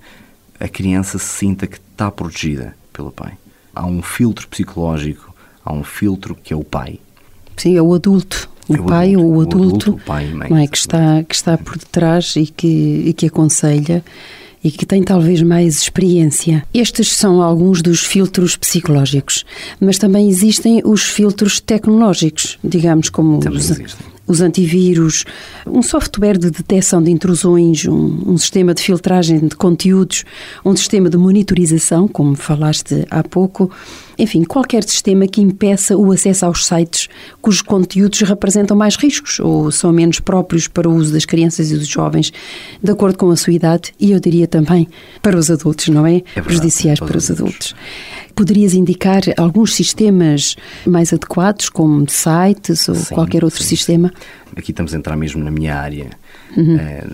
a 0.57 0.69
criança 0.69 1.19
se 1.19 1.25
sinta 1.25 1.67
que 1.67 1.75
está 1.75 2.09
protegida 2.09 2.73
pelo 2.93 3.11
pai. 3.11 3.33
Há 3.75 3.85
um 3.85 4.01
filtro 4.01 4.47
psicológico, 4.47 5.35
há 5.65 5.73
um 5.73 5.83
filtro 5.83 6.33
que 6.33 6.53
é 6.53 6.55
o 6.55 6.63
pai. 6.63 7.01
Sim, 7.57 7.75
é 7.75 7.81
o 7.81 7.93
adulto. 7.93 8.49
O 8.69 8.75
é 8.75 8.81
pai 8.83 9.17
ou 9.17 9.35
o 9.35 9.41
adulto, 9.41 9.57
o 9.57 9.63
adulto, 9.63 9.91
o 9.91 9.99
pai, 9.99 10.27
mãe, 10.31 10.49
não 10.49 10.57
é, 10.57 10.67
que, 10.67 10.77
está, 10.77 11.21
que 11.23 11.35
está 11.35 11.57
por 11.57 11.77
detrás 11.77 12.35
e 12.37 12.45
que, 12.45 13.03
e 13.05 13.13
que 13.13 13.25
aconselha 13.25 14.01
e 14.63 14.71
que 14.71 14.85
tem 14.85 15.03
talvez 15.03 15.41
mais 15.41 15.81
experiência. 15.81 16.63
Estes 16.73 17.15
são 17.15 17.41
alguns 17.41 17.81
dos 17.81 18.01
filtros 18.01 18.57
psicológicos, 18.57 19.45
mas 19.79 19.97
também 19.97 20.29
existem 20.29 20.81
os 20.83 21.03
filtros 21.03 21.59
tecnológicos, 21.59 22.59
digamos 22.63 23.09
como 23.09 23.39
Também 23.39 23.59
os, 23.59 23.71
existem. 23.71 24.05
os 24.27 24.41
antivírus, 24.41 25.25
um 25.65 25.81
software 25.81 26.37
de 26.37 26.51
detecção 26.51 27.01
de 27.01 27.11
intrusões, 27.11 27.85
um, 27.85 28.31
um 28.33 28.37
sistema 28.37 28.73
de 28.73 28.81
filtragem 28.81 29.39
de 29.39 29.55
conteúdos, 29.55 30.25
um 30.65 30.75
sistema 30.75 31.09
de 31.09 31.17
monitorização, 31.17 32.07
como 32.07 32.35
falaste 32.35 33.05
há 33.09 33.23
pouco. 33.23 33.71
Enfim, 34.19 34.43
qualquer 34.43 34.83
sistema 34.83 35.25
que 35.27 35.39
impeça 35.41 35.95
o 35.97 36.11
acesso 36.11 36.45
aos 36.45 36.65
sites 36.67 37.07
cujos 37.41 37.61
conteúdos 37.61 38.19
representam 38.21 38.75
mais 38.75 38.95
riscos 38.97 39.39
ou 39.39 39.71
são 39.71 39.93
menos 39.93 40.19
próprios 40.19 40.67
para 40.67 40.89
o 40.89 40.93
uso 40.93 41.13
das 41.13 41.23
crianças 41.23 41.71
e 41.71 41.77
dos 41.77 41.87
jovens, 41.87 42.31
de 42.83 42.91
acordo 42.91 43.17
com 43.17 43.29
a 43.31 43.35
sua 43.37 43.53
idade 43.53 43.93
e 43.99 44.11
eu 44.11 44.19
diria 44.19 44.45
também 44.45 44.87
para 45.21 45.37
os 45.37 45.49
adultos, 45.49 45.87
não 45.87 46.05
é? 46.05 46.11
verdade, 46.19 46.41
Prejudiciais 46.43 46.99
para 46.99 47.17
os 47.17 47.29
os 47.29 47.31
adultos. 47.31 47.73
Poderias 48.35 48.73
indicar 48.73 49.21
alguns 49.37 49.73
sistemas 49.73 50.55
mais 50.85 51.11
adequados, 51.13 51.69
como 51.69 52.05
sites 52.09 52.87
ou 52.89 52.95
Sim, 52.95 53.13
qualquer 53.15 53.43
outro 53.43 53.61
sim. 53.63 53.69
sistema? 53.69 54.13
Aqui 54.55 54.71
estamos 54.71 54.93
a 54.93 54.97
entrar 54.97 55.15
mesmo 55.15 55.41
na 55.43 55.49
minha 55.51 55.75
área 55.75 56.09
Uhum. 56.57 56.77
eh, 56.77 57.05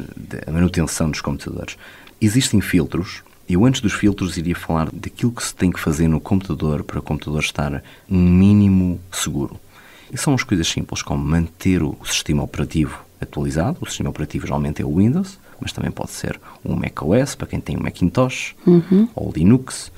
da 0.46 0.52
manutenção 0.52 1.12
dos 1.12 1.22
computadores. 1.22 1.76
Existem 2.22 2.62
filtros. 2.62 3.22
Eu, 3.48 3.64
antes 3.64 3.80
dos 3.80 3.94
filtros, 3.94 4.38
iria 4.38 4.56
falar 4.56 4.90
daquilo 4.92 5.32
que 5.32 5.44
se 5.44 5.54
tem 5.54 5.72
que 5.72 5.80
fazer 5.80 6.08
no 6.08 6.20
computador 6.20 6.84
para 6.84 7.00
o 7.00 7.02
computador 7.02 7.42
estar 7.42 7.84
um 8.10 8.20
mínimo 8.20 9.00
seguro. 9.12 9.60
E 10.12 10.18
são 10.18 10.34
as 10.34 10.44
coisas 10.44 10.68
simples, 10.68 11.02
como 11.04 11.24
manter 11.24 11.84
o 11.84 11.96
sistema 12.06 12.44
operativo 12.44 13.06
atualizado. 13.22 13.78
O 13.82 13.86
sistema 13.86 14.10
operativo 14.10 14.48
geralmente 14.48 14.82
é 14.82 14.86
o 14.86 14.96
Windows, 14.96 15.38
mas 15.60 15.72
também 15.72 15.92
pode 15.92 16.12
ser 16.12 16.40
um 16.64 16.76
macOS, 16.76 17.36
para 17.36 17.48
quem 17.48 17.60
tem 17.60 17.78
um 17.78 17.82
Macintosh, 17.82 18.56
ou 19.14 19.32
Linux. 19.32 19.92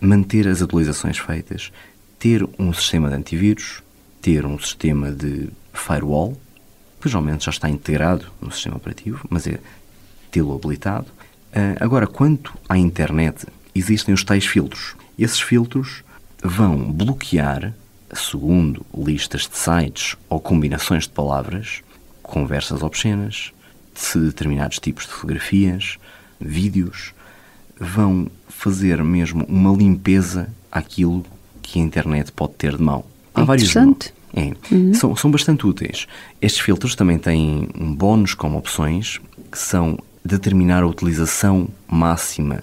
Manter 0.00 0.46
as 0.46 0.62
atualizações 0.62 1.18
feitas. 1.18 1.72
Ter 2.18 2.46
um 2.58 2.72
sistema 2.72 3.08
de 3.08 3.16
antivírus. 3.16 3.82
Ter 4.22 4.44
um 4.46 4.58
sistema 4.58 5.10
de 5.10 5.48
firewall, 5.72 6.36
que 7.00 7.08
geralmente 7.08 7.44
já 7.44 7.50
está 7.50 7.68
integrado 7.68 8.26
no 8.40 8.50
sistema 8.50 8.76
operativo, 8.76 9.24
mas 9.30 9.46
é 9.46 9.60
tê-lo 10.30 10.54
habilitado. 10.54 11.06
Ah, 11.56 11.74
agora, 11.82 12.06
quanto 12.06 12.52
à 12.68 12.76
internet, 12.76 13.46
existem 13.74 14.12
os 14.12 14.22
tais 14.22 14.44
filtros. 14.44 14.94
Esses 15.18 15.40
filtros 15.40 16.04
vão 16.44 16.92
bloquear, 16.92 17.72
segundo 18.12 18.84
listas 18.94 19.48
de 19.48 19.56
sites 19.56 20.16
ou 20.28 20.38
combinações 20.38 21.04
de 21.04 21.10
palavras, 21.10 21.80
conversas 22.22 22.82
obscenas, 22.82 23.52
de 23.94 24.20
determinados 24.26 24.78
tipos 24.78 25.06
de 25.06 25.12
fotografias, 25.12 25.98
vídeos, 26.38 27.14
vão 27.80 28.30
fazer 28.50 29.02
mesmo 29.02 29.42
uma 29.48 29.74
limpeza 29.74 30.50
àquilo 30.70 31.24
que 31.62 31.80
a 31.80 31.82
internet 31.82 32.30
pode 32.32 32.52
ter 32.54 32.76
de 32.76 32.82
mão. 32.82 33.02
É 33.34 33.40
interessante. 33.40 34.12
É, 34.34 34.52
são, 34.92 35.16
são 35.16 35.30
bastante 35.30 35.66
úteis. 35.66 36.06
Estes 36.42 36.60
filtros 36.60 36.94
também 36.94 37.16
têm 37.16 37.70
um 37.74 37.94
bónus 37.94 38.34
como 38.34 38.58
opções, 38.58 39.18
que 39.50 39.58
são 39.58 39.98
determinar 40.26 40.82
a 40.82 40.86
utilização 40.86 41.68
máxima 41.88 42.62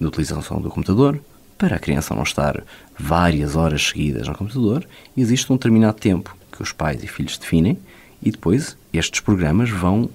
da 0.00 0.08
utilização 0.08 0.60
do 0.60 0.70
computador, 0.70 1.20
para 1.58 1.76
a 1.76 1.78
criança 1.78 2.14
não 2.14 2.22
estar 2.22 2.62
várias 2.98 3.56
horas 3.56 3.88
seguidas 3.88 4.26
no 4.26 4.34
computador, 4.34 4.86
existe 5.16 5.52
um 5.52 5.56
determinado 5.56 5.98
tempo 5.98 6.34
que 6.50 6.62
os 6.62 6.72
pais 6.72 7.02
e 7.02 7.06
filhos 7.06 7.36
definem 7.36 7.78
e 8.22 8.30
depois 8.30 8.76
estes 8.92 9.20
programas 9.20 9.70
vão 9.70 10.08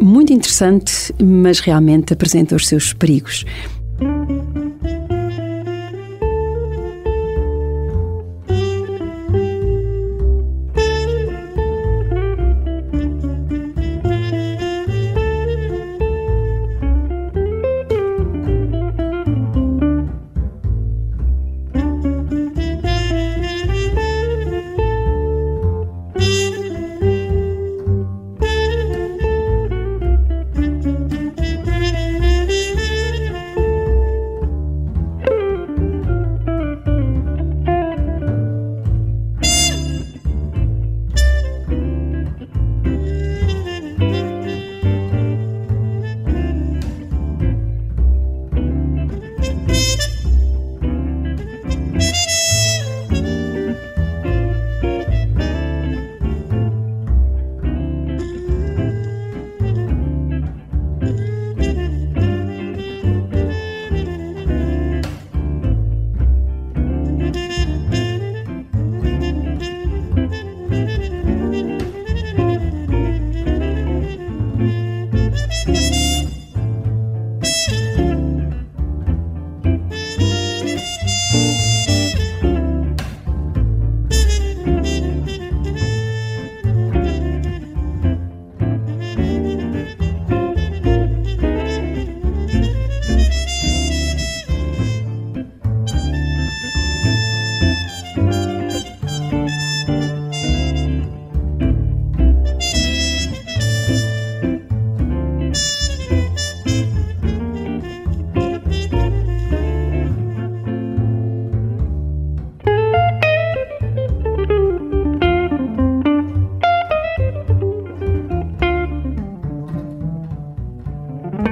muito 0.00 0.32
interessante, 0.32 1.14
mas 1.22 1.60
realmente 1.60 2.12
apresenta 2.12 2.56
os 2.56 2.66
seus 2.66 2.92
perigos. 2.92 3.44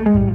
Mm-hmm. 0.04 0.33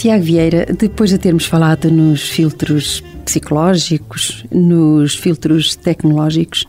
Tiago 0.00 0.24
Vieira, 0.24 0.64
depois 0.64 1.10
de 1.10 1.18
termos 1.18 1.44
falado 1.44 1.90
nos 1.90 2.22
filtros 2.22 3.04
psicológicos, 3.26 4.46
nos 4.50 5.14
filtros 5.14 5.76
tecnológicos, 5.76 6.66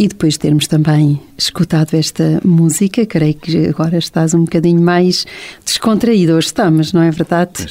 e 0.00 0.08
depois 0.08 0.32
de 0.32 0.38
termos 0.38 0.66
também 0.66 1.20
escutado 1.36 1.92
esta 1.92 2.40
música, 2.42 3.04
creio 3.04 3.34
que 3.34 3.66
agora 3.66 3.98
estás 3.98 4.32
um 4.32 4.44
bocadinho 4.44 4.80
mais 4.80 5.26
descontraído. 5.62 6.32
Hoje 6.32 6.46
estamos, 6.46 6.94
não 6.94 7.02
é 7.02 7.10
verdade? 7.10 7.66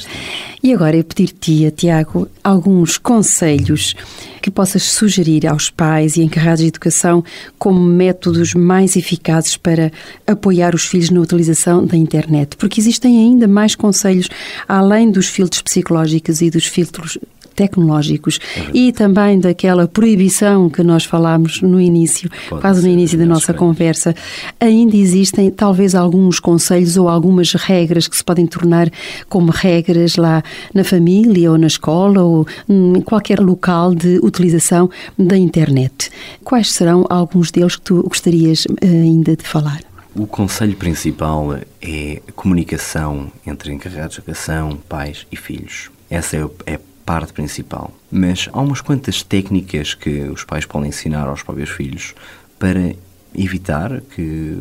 E 0.62 0.72
agora 0.72 0.96
eu 0.96 1.02
pedir-te, 1.02 1.68
Tiago, 1.72 2.28
alguns 2.44 2.98
conselhos 2.98 3.96
que 4.40 4.48
possas 4.48 4.84
sugerir 4.84 5.44
aos 5.44 5.70
pais 5.70 6.16
e 6.16 6.22
encarregados 6.22 6.60
de 6.60 6.68
educação 6.68 7.24
como 7.58 7.80
métodos 7.80 8.54
mais 8.54 8.94
eficazes 8.94 9.56
para 9.56 9.90
apoiar 10.24 10.72
os 10.72 10.84
filhos 10.84 11.10
na 11.10 11.20
utilização 11.20 11.84
da 11.84 11.96
internet. 11.96 12.56
Porque 12.56 12.80
existem 12.80 13.18
ainda 13.18 13.48
mais 13.48 13.74
conselhos, 13.74 14.28
além 14.68 15.10
dos 15.10 15.26
filtros 15.26 15.62
psicológicos 15.62 16.40
e 16.42 16.48
dos 16.48 16.66
filtros 16.66 17.18
tecnológicos 17.60 18.38
é 18.56 18.70
e 18.72 18.90
também 18.90 19.38
daquela 19.38 19.86
proibição 19.86 20.70
que 20.70 20.82
nós 20.82 21.04
falámos 21.04 21.60
no 21.60 21.78
início, 21.78 22.30
Pode 22.48 22.62
quase 22.62 22.82
no 22.82 22.88
início 22.88 23.18
da 23.18 23.26
nossa 23.26 23.52
conversa, 23.52 24.14
ainda 24.58 24.96
existem 24.96 25.50
talvez 25.50 25.94
alguns 25.94 26.40
conselhos 26.40 26.96
ou 26.96 27.06
algumas 27.06 27.52
regras 27.52 28.08
que 28.08 28.16
se 28.16 28.24
podem 28.24 28.46
tornar 28.46 28.90
como 29.28 29.50
regras 29.50 30.16
lá 30.16 30.42
na 30.72 30.84
família 30.84 31.52
ou 31.52 31.58
na 31.58 31.66
escola 31.66 32.22
ou 32.22 32.46
em 32.66 33.02
qualquer 33.02 33.40
local 33.40 33.94
de 33.94 34.18
utilização 34.22 34.88
da 35.18 35.36
internet. 35.36 36.10
Quais 36.42 36.72
serão 36.72 37.04
alguns 37.10 37.50
deles 37.50 37.76
que 37.76 37.82
tu 37.82 38.02
gostarias 38.08 38.66
eh, 38.80 38.86
ainda 38.86 39.36
de 39.36 39.44
falar? 39.44 39.80
O 40.14 40.26
conselho 40.26 40.76
principal 40.76 41.54
é 41.80 42.22
a 42.26 42.32
comunicação 42.32 43.30
entre 43.46 43.72
encarregados 43.72 44.14
de 44.14 44.22
educação, 44.22 44.78
pais 44.88 45.26
e 45.30 45.36
filhos. 45.36 45.90
Essa 46.10 46.36
é, 46.36 46.72
é 46.74 46.80
parte 47.10 47.32
principal. 47.32 47.92
Mas 48.08 48.48
há 48.52 48.60
umas 48.60 48.80
quantas 48.80 49.20
técnicas 49.20 49.94
que 49.94 50.22
os 50.28 50.44
pais 50.44 50.64
podem 50.64 50.90
ensinar 50.90 51.26
aos 51.26 51.42
próprios 51.42 51.68
filhos 51.68 52.14
para 52.56 52.94
evitar 53.34 54.00
que 54.14 54.56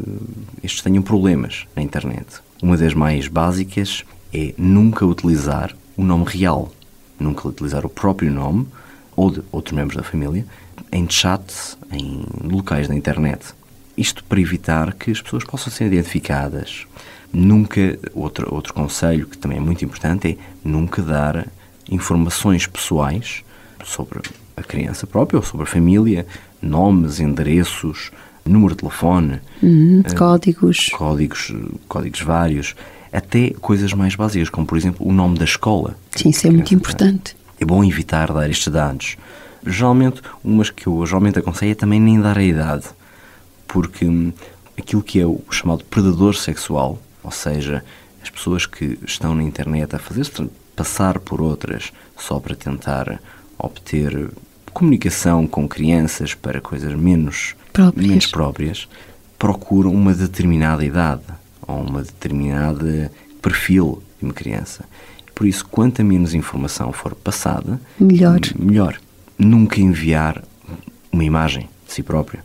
estes 0.64 0.82
tenham 0.82 1.04
problemas 1.04 1.68
na 1.76 1.84
internet. 1.84 2.26
Uma 2.60 2.76
das 2.76 2.96
mais 2.96 3.28
básicas 3.28 4.04
é 4.34 4.56
nunca 4.58 5.06
utilizar 5.06 5.76
o 5.96 6.04
nome 6.04 6.26
real, 6.26 6.74
nunca 7.20 7.48
utilizar 7.48 7.86
o 7.86 7.90
próprio 7.90 8.32
nome 8.32 8.66
ou 9.16 9.30
de 9.30 9.44
outros 9.52 9.76
membros 9.76 9.98
da 9.98 10.04
família 10.04 10.44
em 10.92 11.08
chat, 11.08 11.78
em 11.92 12.26
locais 12.44 12.88
da 12.88 12.96
internet. 12.96 13.54
Isto 13.96 14.24
para 14.24 14.42
evitar 14.42 14.96
que 14.96 15.12
as 15.12 15.22
pessoas 15.22 15.44
possam 15.44 15.72
ser 15.72 15.86
identificadas. 15.86 16.88
Nunca, 17.32 18.00
outro, 18.12 18.52
outro 18.52 18.74
conselho 18.74 19.28
que 19.28 19.38
também 19.38 19.60
é 19.60 19.62
muito 19.62 19.86
importante 19.86 20.30
é 20.30 20.68
nunca 20.68 21.04
dar 21.04 21.46
informações 21.90 22.68
pessoais 22.68 23.44
sobre 23.84 24.22
a 24.56 24.64
criança 24.64 25.08
própria 25.08 25.38
ou 25.38 25.44
sobre 25.44 25.64
a 25.64 25.66
família, 25.68 26.26
nomes, 26.62 27.20
endereços, 27.20 28.12
número 28.46 28.74
de 28.74 28.80
telefone, 28.80 29.40
uhum, 29.62 30.02
uh, 30.02 30.16
códigos, 30.16 30.90
códigos, 30.90 31.54
códigos 31.88 32.22
vários, 32.22 32.76
até 33.12 33.52
coisas 33.52 33.94
mais 33.94 34.16
básicas, 34.16 34.50
como 34.50 34.68
por 34.68 34.78
exemplo 34.78 35.08
o 35.08 35.14
nome 35.14 35.38
da 35.38 35.46
escola. 35.46 35.96
Sim, 36.16 36.30
isso 36.30 36.48
é 36.48 36.52
muito 36.52 36.74
importante. 36.74 37.36
É 37.60 37.66
bom 37.66 37.84
evitar 37.84 38.32
dar 38.32 38.50
estes 38.50 38.72
dados. 38.72 39.18
Geralmente, 39.66 40.22
umas 40.44 40.70
que 40.70 40.88
eu 40.88 41.06
geralmente 41.06 41.40
aconselho 41.40 41.72
é 41.72 41.76
também 41.76 42.00
nem 42.00 42.20
dar 42.20 42.38
a 42.38 42.44
idade, 42.44 42.86
porque 43.68 44.06
hum, 44.06 44.32
aquilo 44.78 45.04
que 45.04 45.20
é 45.20 45.26
o 45.26 45.42
chamado 45.52 45.84
predador 45.86 46.36
sexual, 46.36 46.98
ou 47.24 47.32
seja, 47.32 47.84
as 48.24 48.30
pessoas 48.30 48.66
que 48.66 48.98
estão 49.06 49.36
na 49.36 49.44
internet 49.44 49.96
a 49.96 50.00
fazer 50.00 50.26
passar 50.80 51.20
por 51.20 51.42
outras 51.42 51.92
só 52.18 52.40
para 52.40 52.56
tentar 52.56 53.20
obter 53.58 54.32
comunicação 54.72 55.46
com 55.46 55.68
crianças 55.68 56.34
para 56.34 56.62
coisas 56.62 56.94
menos 56.94 57.54
próprias, 57.74 58.08
menos 58.08 58.28
próprias 58.28 58.88
procuram 59.38 59.92
uma 59.92 60.14
determinada 60.14 60.86
idade 60.86 61.24
ou 61.68 61.82
uma 61.82 62.02
determinada 62.02 63.12
perfil 63.42 64.02
de 64.18 64.26
uma 64.26 64.34
criança. 64.34 64.86
Por 65.36 65.46
isso, 65.46 65.66
quanta 65.66 66.02
menos 66.02 66.34
informação 66.34 66.94
for 66.94 67.14
passada, 67.14 67.80
melhor. 68.00 68.40
melhor. 68.58 69.02
Nunca 69.38 69.82
enviar 69.82 70.42
uma 71.12 71.26
imagem 71.26 71.68
de 71.86 71.94
si 71.94 72.04
próprio. 72.04 72.40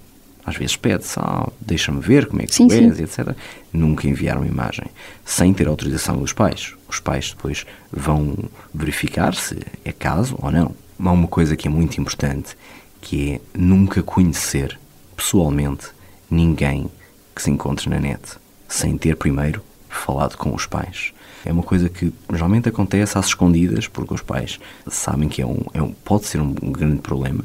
Às 0.46 0.56
vezes 0.56 0.76
pede-se, 0.76 1.18
ah, 1.18 1.48
deixa-me 1.60 2.00
ver 2.00 2.26
como 2.26 2.42
é 2.42 2.46
que 2.46 2.54
sim, 2.54 2.68
tu 2.68 2.74
és, 2.74 2.96
sim. 2.96 3.02
etc. 3.02 3.34
Nunca 3.72 4.06
enviar 4.06 4.36
uma 4.36 4.46
imagem 4.46 4.86
sem 5.24 5.54
ter 5.54 5.66
autorização 5.66 6.18
dos 6.18 6.32
pais. 6.32 6.74
Os 6.88 7.00
pais 7.00 7.30
depois 7.30 7.64
vão 7.90 8.36
verificar 8.72 9.34
se 9.34 9.58
é 9.84 9.92
caso 9.92 10.36
ou 10.40 10.50
não. 10.50 10.74
Há 10.98 11.10
uma 11.10 11.28
coisa 11.28 11.56
que 11.56 11.66
é 11.66 11.70
muito 11.70 12.00
importante, 12.00 12.56
que 13.00 13.32
é 13.32 13.40
nunca 13.54 14.02
conhecer 14.02 14.78
pessoalmente 15.16 15.88
ninguém 16.30 16.90
que 17.34 17.42
se 17.42 17.50
encontre 17.50 17.88
na 17.88 17.98
net, 17.98 18.22
sem 18.68 18.96
ter 18.96 19.16
primeiro 19.16 19.62
falado 19.88 20.36
com 20.36 20.54
os 20.54 20.66
pais. 20.66 21.12
É 21.44 21.52
uma 21.52 21.62
coisa 21.62 21.88
que 21.88 22.12
geralmente 22.32 22.68
acontece 22.68 23.18
às 23.18 23.26
escondidas, 23.26 23.86
porque 23.86 24.14
os 24.14 24.22
pais 24.22 24.58
sabem 24.86 25.28
que 25.28 25.42
é 25.42 25.46
um, 25.46 25.60
é 25.74 25.82
um 25.82 25.92
pode 25.92 26.26
ser 26.26 26.40
um 26.40 26.52
grande 26.52 27.00
problema, 27.00 27.44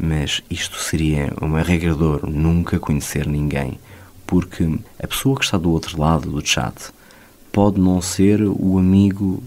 mas 0.00 0.42
isto 0.50 0.78
seria 0.78 1.32
uma 1.40 1.62
regra 1.62 1.94
de 1.94 2.02
ouro, 2.02 2.30
nunca 2.30 2.78
conhecer 2.78 3.26
ninguém, 3.26 3.78
porque 4.26 4.78
a 5.02 5.06
pessoa 5.06 5.36
que 5.38 5.44
está 5.44 5.58
do 5.58 5.70
outro 5.70 6.00
lado 6.00 6.30
do 6.30 6.46
chat 6.46 6.74
pode 7.52 7.80
não 7.80 8.00
ser 8.00 8.40
o 8.42 8.78
amigo 8.78 9.42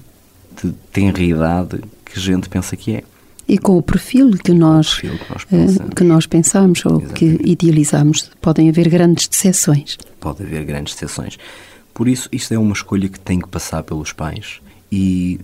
de 0.62 0.72
tenra 0.92 1.24
idade 1.24 1.82
que 2.06 2.20
a 2.20 2.22
gente 2.22 2.50
pensa 2.50 2.76
que 2.76 2.98
é. 2.98 3.04
E 3.48 3.58
com 3.58 3.78
o 3.78 3.82
perfil 3.82 4.32
que 4.38 4.54
nós, 4.54 4.94
perfil 4.94 5.18
que, 5.18 5.32
nós 5.32 5.44
pensamos. 5.46 5.94
que 5.96 6.04
nós 6.04 6.26
pensamos 6.28 6.86
ou 6.86 7.02
Exatamente. 7.02 7.40
que 7.40 7.50
idealizamos, 7.50 8.32
podem 8.40 8.70
haver 8.70 8.90
grandes 8.90 9.28
decepções. 9.28 9.98
Pode 10.20 10.44
haver 10.44 10.64
grandes 10.64 10.94
decepções. 10.94 11.38
Por 11.94 12.08
isso, 12.08 12.30
isto 12.32 12.54
é 12.54 12.60
uma 12.60 12.74
escolha 12.74 13.10
que 13.10 13.20
tem 13.20 13.40
que 13.40 13.48
passar 13.48 13.84
pelos 13.84 14.14
pais 14.14 14.62
e 14.92 15.40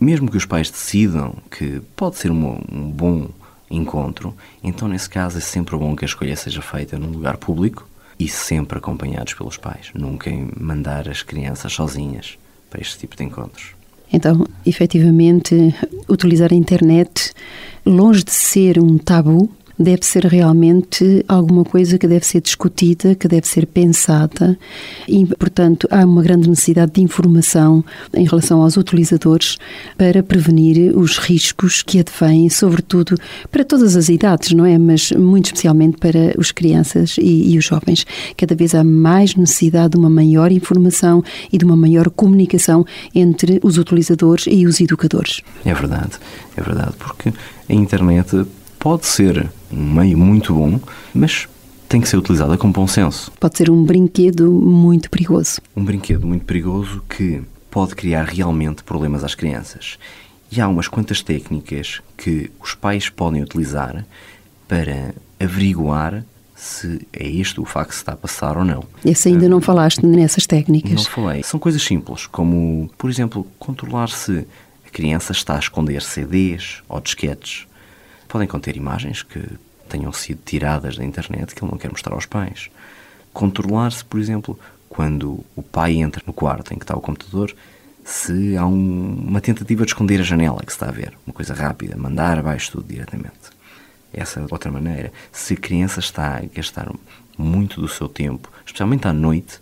mesmo 0.00 0.30
que 0.30 0.36
os 0.36 0.46
pais 0.46 0.70
decidam 0.70 1.34
que 1.50 1.80
pode 1.96 2.16
ser 2.16 2.30
um, 2.30 2.58
um 2.70 2.90
bom 2.90 3.28
encontro, 3.76 4.34
então 4.62 4.88
nesse 4.88 5.08
caso 5.08 5.38
é 5.38 5.40
sempre 5.40 5.76
bom 5.76 5.94
que 5.94 6.04
a 6.04 6.08
escolha 6.08 6.36
seja 6.36 6.62
feita 6.62 6.98
num 6.98 7.10
lugar 7.10 7.36
público 7.36 7.88
e 8.18 8.28
sempre 8.28 8.78
acompanhados 8.78 9.34
pelos 9.34 9.56
pais. 9.56 9.90
Nunca 9.94 10.30
mandar 10.58 11.08
as 11.08 11.22
crianças 11.22 11.72
sozinhas 11.72 12.38
para 12.70 12.80
este 12.80 12.98
tipo 12.98 13.16
de 13.16 13.24
encontros. 13.24 13.74
Então, 14.12 14.46
efetivamente, 14.64 15.74
utilizar 16.08 16.52
a 16.52 16.56
internet, 16.56 17.32
longe 17.84 18.22
de 18.22 18.32
ser 18.32 18.78
um 18.78 18.96
tabu, 18.98 19.50
deve 19.78 20.04
ser 20.04 20.24
realmente 20.24 21.24
alguma 21.26 21.64
coisa 21.64 21.98
que 21.98 22.06
deve 22.06 22.24
ser 22.24 22.40
discutida, 22.40 23.14
que 23.14 23.26
deve 23.26 23.46
ser 23.46 23.66
pensada 23.66 24.58
e, 25.08 25.26
portanto, 25.26 25.88
há 25.90 26.04
uma 26.04 26.22
grande 26.22 26.48
necessidade 26.48 26.92
de 26.92 27.02
informação 27.02 27.84
em 28.14 28.24
relação 28.24 28.62
aos 28.62 28.76
utilizadores 28.76 29.56
para 29.96 30.22
prevenir 30.22 30.96
os 30.96 31.18
riscos 31.18 31.82
que 31.82 32.00
advêm, 32.00 32.48
sobretudo 32.48 33.16
para 33.50 33.64
todas 33.64 33.96
as 33.96 34.08
idades, 34.08 34.52
não 34.52 34.64
é? 34.64 34.78
Mas 34.78 35.10
muito 35.12 35.46
especialmente 35.46 35.98
para 35.98 36.34
os 36.38 36.52
crianças 36.52 37.16
e, 37.18 37.52
e 37.52 37.58
os 37.58 37.64
jovens. 37.64 38.06
Cada 38.36 38.54
vez 38.54 38.74
há 38.74 38.84
mais 38.84 39.34
necessidade 39.34 39.92
de 39.92 39.96
uma 39.96 40.10
maior 40.10 40.52
informação 40.52 41.22
e 41.52 41.58
de 41.58 41.64
uma 41.64 41.76
maior 41.76 42.10
comunicação 42.10 42.84
entre 43.14 43.60
os 43.62 43.78
utilizadores 43.78 44.46
e 44.48 44.66
os 44.66 44.80
educadores. 44.80 45.40
É 45.64 45.74
verdade, 45.74 46.12
é 46.56 46.62
verdade, 46.62 46.92
porque 46.98 47.32
a 47.68 47.72
internet 47.72 48.44
pode 48.84 49.06
ser 49.06 49.50
um 49.72 49.82
meio 49.94 50.18
muito 50.18 50.52
bom, 50.52 50.78
mas 51.14 51.48
tem 51.88 52.02
que 52.02 52.06
ser 52.06 52.18
utilizada 52.18 52.58
com 52.58 52.70
bom 52.70 52.86
senso. 52.86 53.32
Pode 53.40 53.56
ser 53.56 53.70
um 53.70 53.82
brinquedo 53.82 54.52
muito 54.52 55.08
perigoso. 55.08 55.58
Um 55.74 55.82
brinquedo 55.82 56.26
muito 56.26 56.44
perigoso 56.44 57.02
que 57.08 57.40
pode 57.70 57.94
criar 57.94 58.24
realmente 58.24 58.84
problemas 58.84 59.24
às 59.24 59.34
crianças. 59.34 59.98
E 60.52 60.60
há 60.60 60.68
umas 60.68 60.86
quantas 60.86 61.22
técnicas 61.22 62.02
que 62.14 62.50
os 62.60 62.74
pais 62.74 63.08
podem 63.08 63.42
utilizar 63.42 64.04
para 64.68 65.14
averiguar 65.40 66.22
se 66.54 67.00
é 67.10 67.26
este 67.26 67.62
o 67.62 67.64
facto 67.64 67.88
que 67.88 67.94
se 67.94 68.02
está 68.02 68.12
a 68.12 68.16
passar 68.18 68.58
ou 68.58 68.66
não. 68.66 68.84
Esse 69.02 69.30
ainda 69.30 69.48
não 69.48 69.62
falaste 69.62 70.04
nessas 70.04 70.46
técnicas? 70.46 70.92
Não 70.92 71.04
falei. 71.04 71.42
São 71.42 71.58
coisas 71.58 71.82
simples, 71.82 72.26
como, 72.26 72.90
por 72.98 73.08
exemplo, 73.08 73.46
controlar 73.58 74.10
se 74.10 74.46
a 74.86 74.90
criança 74.90 75.32
está 75.32 75.56
a 75.56 75.58
esconder 75.58 76.02
CDs 76.02 76.82
ou 76.86 77.00
disquetes 77.00 77.66
podem 78.34 78.48
conter 78.48 78.76
imagens 78.76 79.22
que 79.22 79.40
tenham 79.88 80.12
sido 80.12 80.40
tiradas 80.44 80.96
da 80.96 81.04
internet 81.04 81.54
que 81.54 81.62
ele 81.62 81.70
não 81.70 81.78
quer 81.78 81.88
mostrar 81.88 82.14
aos 82.14 82.26
pais. 82.26 82.68
Controlar-se, 83.32 84.04
por 84.04 84.18
exemplo, 84.18 84.58
quando 84.88 85.44
o 85.54 85.62
pai 85.62 85.98
entra 85.98 86.20
no 86.26 86.32
quarto 86.32 86.74
em 86.74 86.76
que 86.76 86.82
está 86.82 86.96
o 86.96 87.00
computador, 87.00 87.54
se 88.04 88.56
há 88.56 88.66
um, 88.66 89.24
uma 89.28 89.40
tentativa 89.40 89.84
de 89.84 89.92
esconder 89.92 90.18
a 90.18 90.24
janela 90.24 90.64
que 90.66 90.72
se 90.72 90.76
está 90.76 90.88
a 90.88 90.90
ver, 90.90 91.16
uma 91.24 91.32
coisa 91.32 91.54
rápida, 91.54 91.96
mandar 91.96 92.36
abaixo 92.36 92.72
tudo 92.72 92.88
diretamente. 92.88 93.54
Essa 94.12 94.40
é 94.40 94.46
outra 94.50 94.72
maneira. 94.72 95.12
Se 95.30 95.54
a 95.54 95.56
criança 95.56 96.00
está 96.00 96.38
a 96.38 96.40
gastar 96.40 96.92
muito 97.38 97.80
do 97.80 97.86
seu 97.86 98.08
tempo, 98.08 98.50
especialmente 98.66 99.06
à 99.06 99.12
noite, 99.12 99.60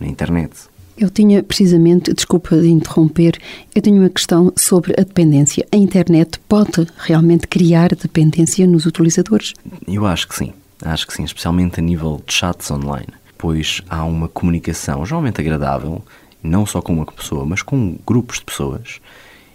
na 0.00 0.06
internet, 0.06 0.54
Eu 0.96 1.10
tinha 1.10 1.42
precisamente, 1.42 2.14
desculpa 2.14 2.56
de 2.56 2.68
interromper, 2.68 3.36
eu 3.74 3.82
tenho 3.82 3.96
uma 3.96 4.08
questão 4.08 4.52
sobre 4.56 4.92
a 4.92 5.02
dependência. 5.02 5.66
A 5.72 5.76
internet 5.76 6.38
pode 6.48 6.86
realmente 6.98 7.48
criar 7.48 7.94
dependência 7.94 8.66
nos 8.66 8.86
utilizadores? 8.86 9.54
Eu 9.88 10.06
acho 10.06 10.28
que 10.28 10.36
sim. 10.36 10.52
Acho 10.84 11.06
que 11.06 11.14
sim, 11.14 11.24
especialmente 11.24 11.80
a 11.80 11.82
nível 11.82 12.22
de 12.24 12.32
chats 12.32 12.70
online, 12.70 13.08
pois 13.38 13.80
há 13.88 14.04
uma 14.04 14.28
comunicação 14.28 15.04
geralmente 15.04 15.40
agradável, 15.40 16.04
não 16.42 16.66
só 16.66 16.80
com 16.82 16.92
uma 16.92 17.06
pessoa, 17.06 17.44
mas 17.44 17.62
com 17.62 17.98
grupos 18.06 18.38
de 18.38 18.44
pessoas. 18.44 19.00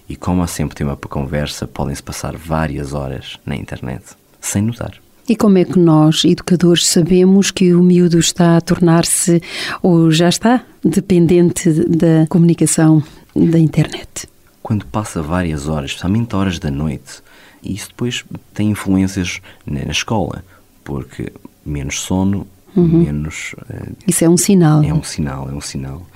E 0.09 0.15
como 0.15 0.41
há 0.41 0.47
sempre 0.47 0.75
tema 0.75 0.97
para 0.97 1.09
conversa, 1.09 1.67
podem-se 1.67 2.01
passar 2.01 2.35
várias 2.35 2.93
horas 2.93 3.37
na 3.45 3.55
internet, 3.55 4.03
sem 4.41 4.61
notar. 4.61 4.93
E 5.29 5.35
como 5.35 5.59
é 5.59 5.63
que 5.63 5.77
nós, 5.77 6.25
educadores, 6.25 6.87
sabemos 6.87 7.51
que 7.51 7.75
o 7.75 7.83
miúdo 7.83 8.17
está 8.17 8.57
a 8.57 8.61
tornar-se 8.61 9.39
ou 9.79 10.09
já 10.09 10.27
está 10.27 10.65
dependente 10.83 11.71
da 11.87 12.25
comunicação 12.27 13.03
da 13.35 13.59
internet? 13.59 14.27
Quando 14.63 14.87
passa 14.87 15.21
várias 15.21 15.67
horas, 15.67 15.91
especialmente 15.91 16.35
horas 16.35 16.57
da 16.57 16.71
noite, 16.71 17.21
isso 17.63 17.89
depois 17.89 18.25
tem 18.55 18.71
influências 18.71 19.39
na 19.67 19.91
escola, 19.91 20.43
porque 20.83 21.31
menos 21.63 21.99
sono, 21.99 22.47
uhum. 22.75 23.03
menos. 23.03 23.53
Uh, 23.53 23.95
isso 24.07 24.25
é 24.25 24.29
um 24.29 24.37
sinal. 24.37 24.83
É 24.83 24.91
um 24.91 25.03
sinal, 25.03 25.47
é 25.47 25.53
um 25.53 25.61
sinal. 25.61 26.07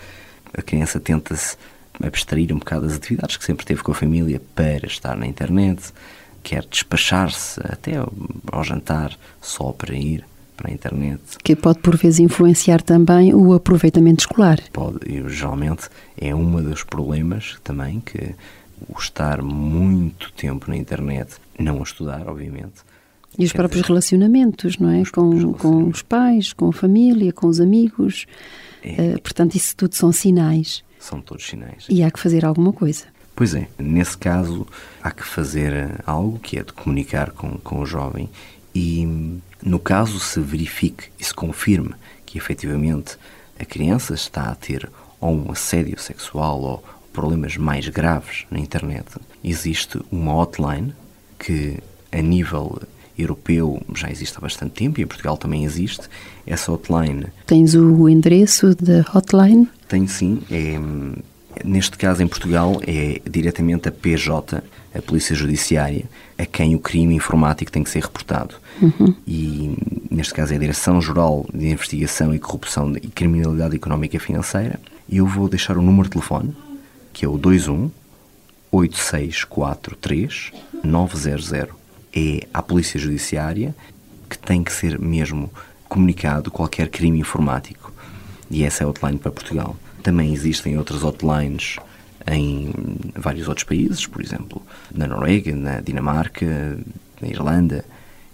A 0.57 0.61
criança 0.63 0.99
tenta-se 0.99 1.55
abstrair 2.01 2.51
um 2.51 2.57
bocado 2.57 2.87
das 2.87 2.95
atividades 2.95 3.37
que 3.37 3.45
sempre 3.45 3.63
teve 3.63 3.83
com 3.83 3.91
a 3.91 3.95
família 3.95 4.41
para 4.55 4.87
estar 4.87 5.15
na 5.15 5.27
internet 5.27 5.93
quer 6.43 6.65
despachar-se 6.65 7.59
até 7.63 7.93
ao 8.51 8.63
jantar 8.63 9.17
só 9.41 9.71
para 9.71 9.95
ir 9.95 10.25
para 10.55 10.69
a 10.69 10.73
internet. 10.73 11.21
Que 11.43 11.55
pode 11.55 11.79
por 11.79 11.97
vezes 11.97 12.19
influenciar 12.19 12.81
também 12.81 13.33
o 13.33 13.53
aproveitamento 13.53 14.21
escolar. 14.21 14.59
Pode, 14.71 14.99
e 15.09 15.27
geralmente 15.29 15.89
é 16.17 16.33
um 16.35 16.61
dos 16.61 16.83
problemas 16.83 17.57
também 17.63 17.99
que 17.99 18.35
o 18.87 18.99
estar 18.99 19.41
muito 19.41 20.31
tempo 20.33 20.69
na 20.69 20.77
internet, 20.77 21.35
não 21.57 21.79
a 21.79 21.83
estudar, 21.83 22.27
obviamente. 22.27 22.83
E 23.37 23.45
os 23.45 23.51
próprios 23.53 23.81
dizer, 23.81 23.87
relacionamentos, 23.87 24.77
não 24.77 24.89
é? 24.89 25.03
Com, 25.11 25.53
com 25.53 25.87
os 25.87 26.01
pais, 26.01 26.53
com 26.53 26.69
a 26.69 26.73
família, 26.73 27.33
com 27.33 27.47
os 27.47 27.59
amigos. 27.59 28.27
É, 28.83 29.15
uh, 29.15 29.21
portanto, 29.21 29.55
isso 29.55 29.75
tudo 29.75 29.95
são 29.95 30.11
sinais. 30.11 30.83
São 30.99 31.19
todos 31.19 31.45
sinais. 31.45 31.87
E 31.89 32.03
há 32.03 32.11
que 32.11 32.19
fazer 32.19 32.45
alguma 32.45 32.71
coisa. 32.71 33.05
Pois 33.35 33.55
é, 33.55 33.67
nesse 33.79 34.17
caso 34.17 34.67
há 35.01 35.11
que 35.11 35.23
fazer 35.23 36.01
algo 36.05 36.39
que 36.39 36.57
é 36.57 36.63
de 36.63 36.71
comunicar 36.71 37.31
com, 37.31 37.57
com 37.57 37.79
o 37.79 37.85
jovem 37.85 38.29
e, 38.75 39.39
no 39.61 39.79
caso, 39.79 40.19
se 40.19 40.39
verifique 40.39 41.05
e 41.19 41.23
se 41.23 41.33
confirme 41.33 41.93
que 42.25 42.37
efetivamente 42.37 43.17
a 43.59 43.65
criança 43.65 44.13
está 44.13 44.49
a 44.49 44.55
ter 44.55 44.89
ou 45.19 45.33
um 45.33 45.51
assédio 45.51 45.99
sexual 45.99 46.61
ou 46.61 46.83
problemas 47.11 47.57
mais 47.57 47.87
graves 47.87 48.45
na 48.49 48.59
internet, 48.59 49.05
existe 49.43 49.99
uma 50.11 50.35
hotline 50.35 50.93
que, 51.39 51.77
a 52.11 52.21
nível 52.21 52.81
europeu, 53.17 53.81
já 53.95 54.09
existe 54.09 54.37
há 54.37 54.41
bastante 54.41 54.73
tempo 54.73 54.99
e 54.99 55.03
em 55.03 55.07
Portugal 55.07 55.37
também 55.37 55.63
existe. 55.63 56.09
Essa 56.45 56.71
hotline. 56.71 57.27
Tens 57.45 57.75
o 57.75 58.09
endereço 58.09 58.75
da 58.75 59.05
hotline? 59.13 59.67
Tenho 59.87 60.07
sim, 60.07 60.41
é 60.49 60.79
Neste 61.63 61.97
caso, 61.97 62.21
em 62.23 62.27
Portugal, 62.27 62.81
é 62.85 63.21
diretamente 63.29 63.87
a 63.87 63.91
PJ, 63.91 64.63
a 64.95 65.01
Polícia 65.01 65.35
Judiciária, 65.35 66.05
a 66.37 66.45
quem 66.45 66.75
o 66.75 66.79
crime 66.79 67.15
informático 67.15 67.71
tem 67.71 67.83
que 67.83 67.89
ser 67.89 68.03
reportado. 68.03 68.55
Uhum. 68.81 69.15
E, 69.27 69.77
neste 70.09 70.33
caso, 70.33 70.53
é 70.53 70.55
a 70.55 70.59
Direção-Geral 70.59 71.45
de 71.53 71.69
Investigação 71.69 72.33
e 72.33 72.39
Corrupção 72.39 72.93
e 72.95 73.07
Criminalidade 73.07 73.75
Económica 73.75 74.17
e 74.17 74.19
Financeira. 74.19 74.79
E 75.07 75.17
eu 75.17 75.27
vou 75.27 75.49
deixar 75.49 75.77
o 75.77 75.81
número 75.81 76.05
de 76.05 76.11
telefone, 76.11 76.55
que 77.11 77.25
é 77.25 77.27
o 77.27 77.37
21 77.37 77.91
8643 78.71 80.51
900. 80.83 81.53
É 82.15 82.47
a 82.53 82.61
Polícia 82.61 82.99
Judiciária 82.99 83.75
que 84.29 84.37
tem 84.37 84.63
que 84.63 84.73
ser 84.73 84.99
mesmo 84.99 85.51
comunicado 85.87 86.49
qualquer 86.49 86.89
crime 86.89 87.19
informático. 87.19 87.93
E 88.49 88.63
essa 88.63 88.83
é 88.83 88.85
a 88.85 88.89
hotline 88.89 89.17
para 89.17 89.31
Portugal. 89.31 89.75
Também 90.03 90.33
existem 90.33 90.77
outras 90.77 91.01
hotlines 91.01 91.77
em 92.27 92.71
vários 93.15 93.47
outros 93.47 93.65
países, 93.65 94.05
por 94.05 94.21
exemplo, 94.21 94.61
na 94.93 95.07
Noruega, 95.07 95.55
na 95.55 95.81
Dinamarca, 95.81 96.77
na 97.21 97.27
Irlanda, 97.27 97.83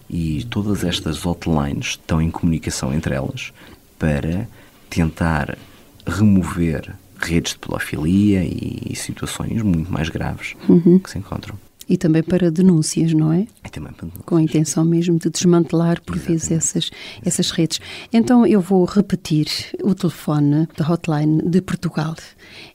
e 0.09 0.43
todas 0.49 0.83
estas 0.83 1.23
hotlines 1.23 1.89
estão 1.89 2.21
em 2.21 2.31
comunicação 2.31 2.93
entre 2.93 3.13
elas 3.13 3.53
para 3.97 4.47
tentar 4.89 5.57
remover 6.05 6.95
redes 7.19 7.53
de 7.53 7.59
pedofilia 7.59 8.43
e, 8.43 8.95
situações 8.95 9.61
muito 9.61 9.91
mais 9.91 10.09
graves 10.09 10.55
uhum. 10.67 10.99
que 10.99 11.09
se 11.09 11.19
encontram. 11.19 11.55
E 11.89 11.97
também 11.97 12.21
para 12.21 12.51
denúncias, 12.51 13.13
não 13.13 13.33
é? 13.33 13.47
E 13.65 13.69
também 13.69 13.91
para 13.91 14.05
denúncias. 14.05 14.25
Com 14.25 14.35
a 14.35 14.41
intenção 14.41 14.85
mesmo 14.85 15.17
de 15.17 15.29
desmantelar, 15.29 16.01
por 16.01 16.15
Exatamente. 16.15 16.47
vezes, 16.47 16.51
essas, 16.51 16.91
essas 17.25 17.51
redes. 17.51 17.79
Então, 18.13 18.45
eu 18.45 18.61
vou 18.61 18.85
repetir 18.85 19.47
o 19.83 19.95
telefone 19.95 20.67
da 20.77 20.87
hotline 20.87 21.41
de 21.41 21.61
Portugal. 21.61 22.15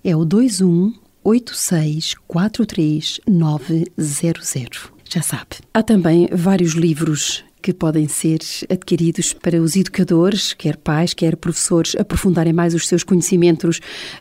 É 0.02 0.16
o 0.16 0.24
21 0.24 0.92
86 1.22 2.14
43 2.26 3.20
900. 3.26 4.92
Já 5.08 5.22
sabe. 5.22 5.56
Há 5.72 5.82
também 5.82 6.28
vários 6.32 6.72
livros 6.72 7.44
que 7.64 7.72
podem 7.72 8.06
ser 8.06 8.40
adquiridos 8.68 9.32
para 9.32 9.58
os 9.58 9.74
educadores, 9.74 10.52
quer 10.52 10.76
pais, 10.76 11.14
quer 11.14 11.34
professores, 11.34 11.96
aprofundarem 11.98 12.52
mais 12.52 12.74
os 12.74 12.86
seus 12.86 13.02
conhecimentos 13.02 13.80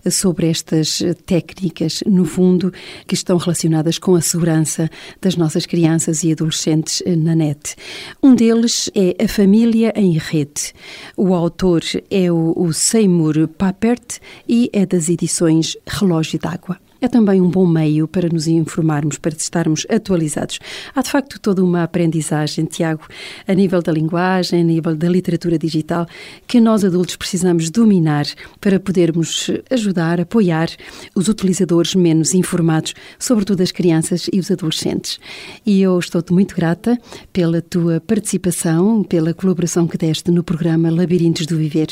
sobre 0.09 0.47
estas 0.47 1.03
técnicas, 1.25 2.01
no 2.05 2.23
fundo, 2.23 2.71
que 3.05 3.13
estão 3.13 3.35
relacionadas 3.35 3.99
com 3.99 4.15
a 4.15 4.21
segurança 4.21 4.89
das 5.21 5.35
nossas 5.35 5.65
crianças 5.65 6.23
e 6.23 6.31
adolescentes 6.31 7.03
na 7.17 7.35
net. 7.35 7.75
Um 8.23 8.33
deles 8.33 8.89
é 8.95 9.21
A 9.21 9.27
Família 9.27 9.91
em 9.93 10.17
Rede. 10.17 10.73
O 11.17 11.33
autor 11.33 11.81
é 12.09 12.31
o 12.31 12.71
Seymour 12.71 13.49
Papert 13.49 14.21
e 14.47 14.69
é 14.71 14.85
das 14.85 15.09
edições 15.09 15.75
Relógio 15.85 16.39
d'Água 16.39 16.79
é 17.03 17.07
também 17.09 17.41
um 17.41 17.49
bom 17.49 17.67
meio 17.67 18.07
para 18.07 18.29
nos 18.29 18.47
informarmos, 18.47 19.17
para 19.17 19.33
estarmos 19.35 19.85
atualizados. 19.89 20.59
Há 20.95 21.01
de 21.01 21.09
facto 21.09 21.37
toda 21.37 21.61
uma 21.61 21.83
aprendizagem, 21.83 22.63
Tiago, 22.63 23.05
a 23.45 23.53
nível 23.53 23.81
da 23.81 23.91
linguagem, 23.91 24.61
a 24.61 24.63
nível 24.63 24.95
da 24.95 25.09
literatura 25.09 25.59
digital, 25.59 26.07
que 26.47 26.61
nós 26.61 26.85
adultos 26.85 27.17
precisamos 27.17 27.69
dominar 27.69 28.25
para 28.61 28.79
podermos 28.79 29.51
ajudar, 29.69 30.21
apoiar 30.21 30.69
os 31.13 31.27
utilizadores 31.27 31.93
menos 31.93 32.33
informados, 32.33 32.93
sobretudo 33.19 33.61
as 33.61 33.71
crianças 33.71 34.29
e 34.31 34.39
os 34.39 34.49
adolescentes. 34.49 35.19
E 35.65 35.81
eu 35.81 35.99
estou-te 35.99 36.31
muito 36.31 36.55
grata 36.55 36.97
pela 37.33 37.61
tua 37.61 37.99
participação, 37.99 39.03
pela 39.03 39.33
colaboração 39.33 39.87
que 39.87 39.97
deste 39.97 40.31
no 40.31 40.41
programa 40.41 40.89
Labirintos 40.89 41.45
do 41.47 41.57
Viver. 41.57 41.89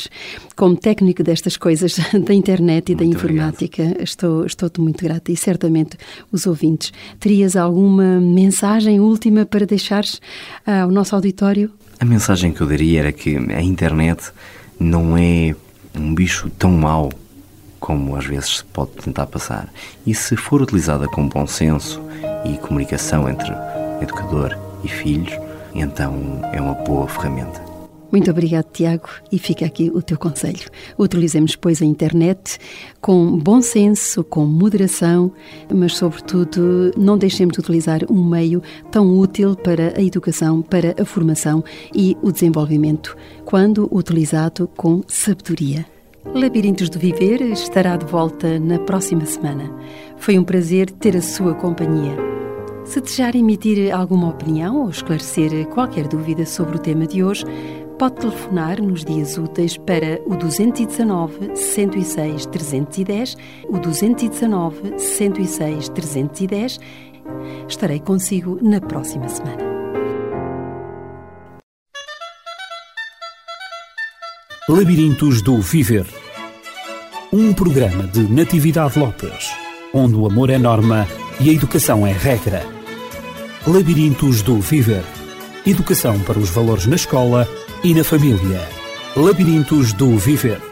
Como 0.56 0.74
técnico 0.74 1.22
destas 1.22 1.58
coisas 1.58 1.96
da 2.24 2.32
internet 2.32 2.92
e 2.92 2.94
muito 2.94 2.98
da 2.98 3.04
informática, 3.04 3.82
obrigado. 3.82 4.04
estou, 4.04 4.46
estou-te 4.46 4.80
muito 4.80 5.01
muito 5.02 5.02
grata 5.02 5.32
e 5.32 5.36
certamente 5.36 5.96
os 6.30 6.46
ouvintes. 6.46 6.92
Terias 7.18 7.56
alguma 7.56 8.20
mensagem 8.20 9.00
última 9.00 9.44
para 9.44 9.66
deixares 9.66 10.20
ah, 10.66 10.82
ao 10.82 10.90
nosso 10.90 11.14
auditório? 11.14 11.70
A 11.98 12.04
mensagem 12.04 12.52
que 12.52 12.60
eu 12.60 12.66
daria 12.66 13.00
era 13.00 13.12
que 13.12 13.36
a 13.36 13.62
internet 13.62 14.30
não 14.78 15.16
é 15.16 15.54
um 15.94 16.14
bicho 16.14 16.48
tão 16.50 16.70
mau 16.70 17.10
como 17.78 18.14
às 18.14 18.24
vezes 18.24 18.58
se 18.58 18.64
pode 18.64 18.92
tentar 18.92 19.26
passar. 19.26 19.68
E 20.06 20.14
se 20.14 20.36
for 20.36 20.62
utilizada 20.62 21.06
com 21.08 21.28
bom 21.28 21.46
senso 21.46 22.00
e 22.44 22.56
comunicação 22.58 23.28
entre 23.28 23.52
educador 24.00 24.56
e 24.84 24.88
filhos, 24.88 25.32
então 25.74 26.40
é 26.52 26.60
uma 26.60 26.74
boa 26.74 27.08
ferramenta. 27.08 27.71
Muito 28.12 28.30
obrigado, 28.30 28.66
Tiago, 28.70 29.08
e 29.32 29.38
fica 29.38 29.64
aqui 29.64 29.90
o 29.92 30.02
teu 30.02 30.18
conselho. 30.18 30.68
Utilizemos, 30.98 31.56
pois, 31.56 31.80
a 31.80 31.86
internet 31.86 32.58
com 33.00 33.38
bom 33.38 33.62
senso, 33.62 34.22
com 34.22 34.44
moderação, 34.44 35.32
mas, 35.74 35.96
sobretudo, 35.96 36.92
não 36.94 37.16
deixemos 37.16 37.54
de 37.54 37.60
utilizar 37.60 38.00
um 38.10 38.22
meio 38.22 38.62
tão 38.90 39.18
útil 39.18 39.56
para 39.56 39.98
a 39.98 40.02
educação, 40.02 40.60
para 40.60 40.94
a 41.00 41.06
formação 41.06 41.64
e 41.94 42.14
o 42.20 42.30
desenvolvimento, 42.30 43.16
quando 43.46 43.88
utilizado 43.90 44.68
com 44.76 45.02
sabedoria. 45.08 45.86
Labirintos 46.34 46.90
do 46.90 46.98
Viver 46.98 47.40
estará 47.40 47.96
de 47.96 48.04
volta 48.04 48.60
na 48.60 48.78
próxima 48.78 49.24
semana. 49.24 49.74
Foi 50.18 50.38
um 50.38 50.44
prazer 50.44 50.90
ter 50.90 51.16
a 51.16 51.22
sua 51.22 51.54
companhia. 51.54 52.14
Se 52.84 53.00
desejar 53.00 53.34
emitir 53.36 53.94
alguma 53.94 54.28
opinião 54.28 54.82
ou 54.82 54.90
esclarecer 54.90 55.66
qualquer 55.68 56.08
dúvida 56.08 56.44
sobre 56.44 56.76
o 56.76 56.78
tema 56.78 57.06
de 57.06 57.22
hoje, 57.22 57.44
pode 57.98 58.16
telefonar 58.16 58.82
nos 58.82 59.04
dias 59.04 59.38
úteis 59.38 59.78
para 59.78 60.20
o 60.26 60.36
219 60.36 61.56
106 61.56 62.46
310, 62.46 63.36
o 63.68 63.78
219 63.78 64.98
106 64.98 65.88
310. 65.90 66.80
Estarei 67.68 68.00
consigo 68.00 68.58
na 68.60 68.80
próxima 68.80 69.28
semana. 69.28 69.62
Labirintos 74.68 75.42
do 75.42 75.60
Viver 75.60 76.06
Um 77.32 77.52
programa 77.52 78.06
de 78.08 78.22
Natividade 78.22 78.98
Lopes, 78.98 79.50
onde 79.94 80.14
o 80.14 80.26
amor 80.26 80.50
é 80.50 80.58
norma 80.58 81.06
e 81.42 81.50
a 81.50 81.52
educação 81.52 82.06
é 82.06 82.12
regra. 82.12 82.64
Labirintos 83.66 84.42
do 84.42 84.60
Viver. 84.60 85.02
Educação 85.66 86.20
para 86.20 86.38
os 86.38 86.50
valores 86.50 86.86
na 86.86 86.94
escola 86.94 87.48
e 87.82 87.92
na 87.92 88.04
família. 88.04 88.60
Labirintos 89.16 89.92
do 89.92 90.16
Viver 90.16 90.71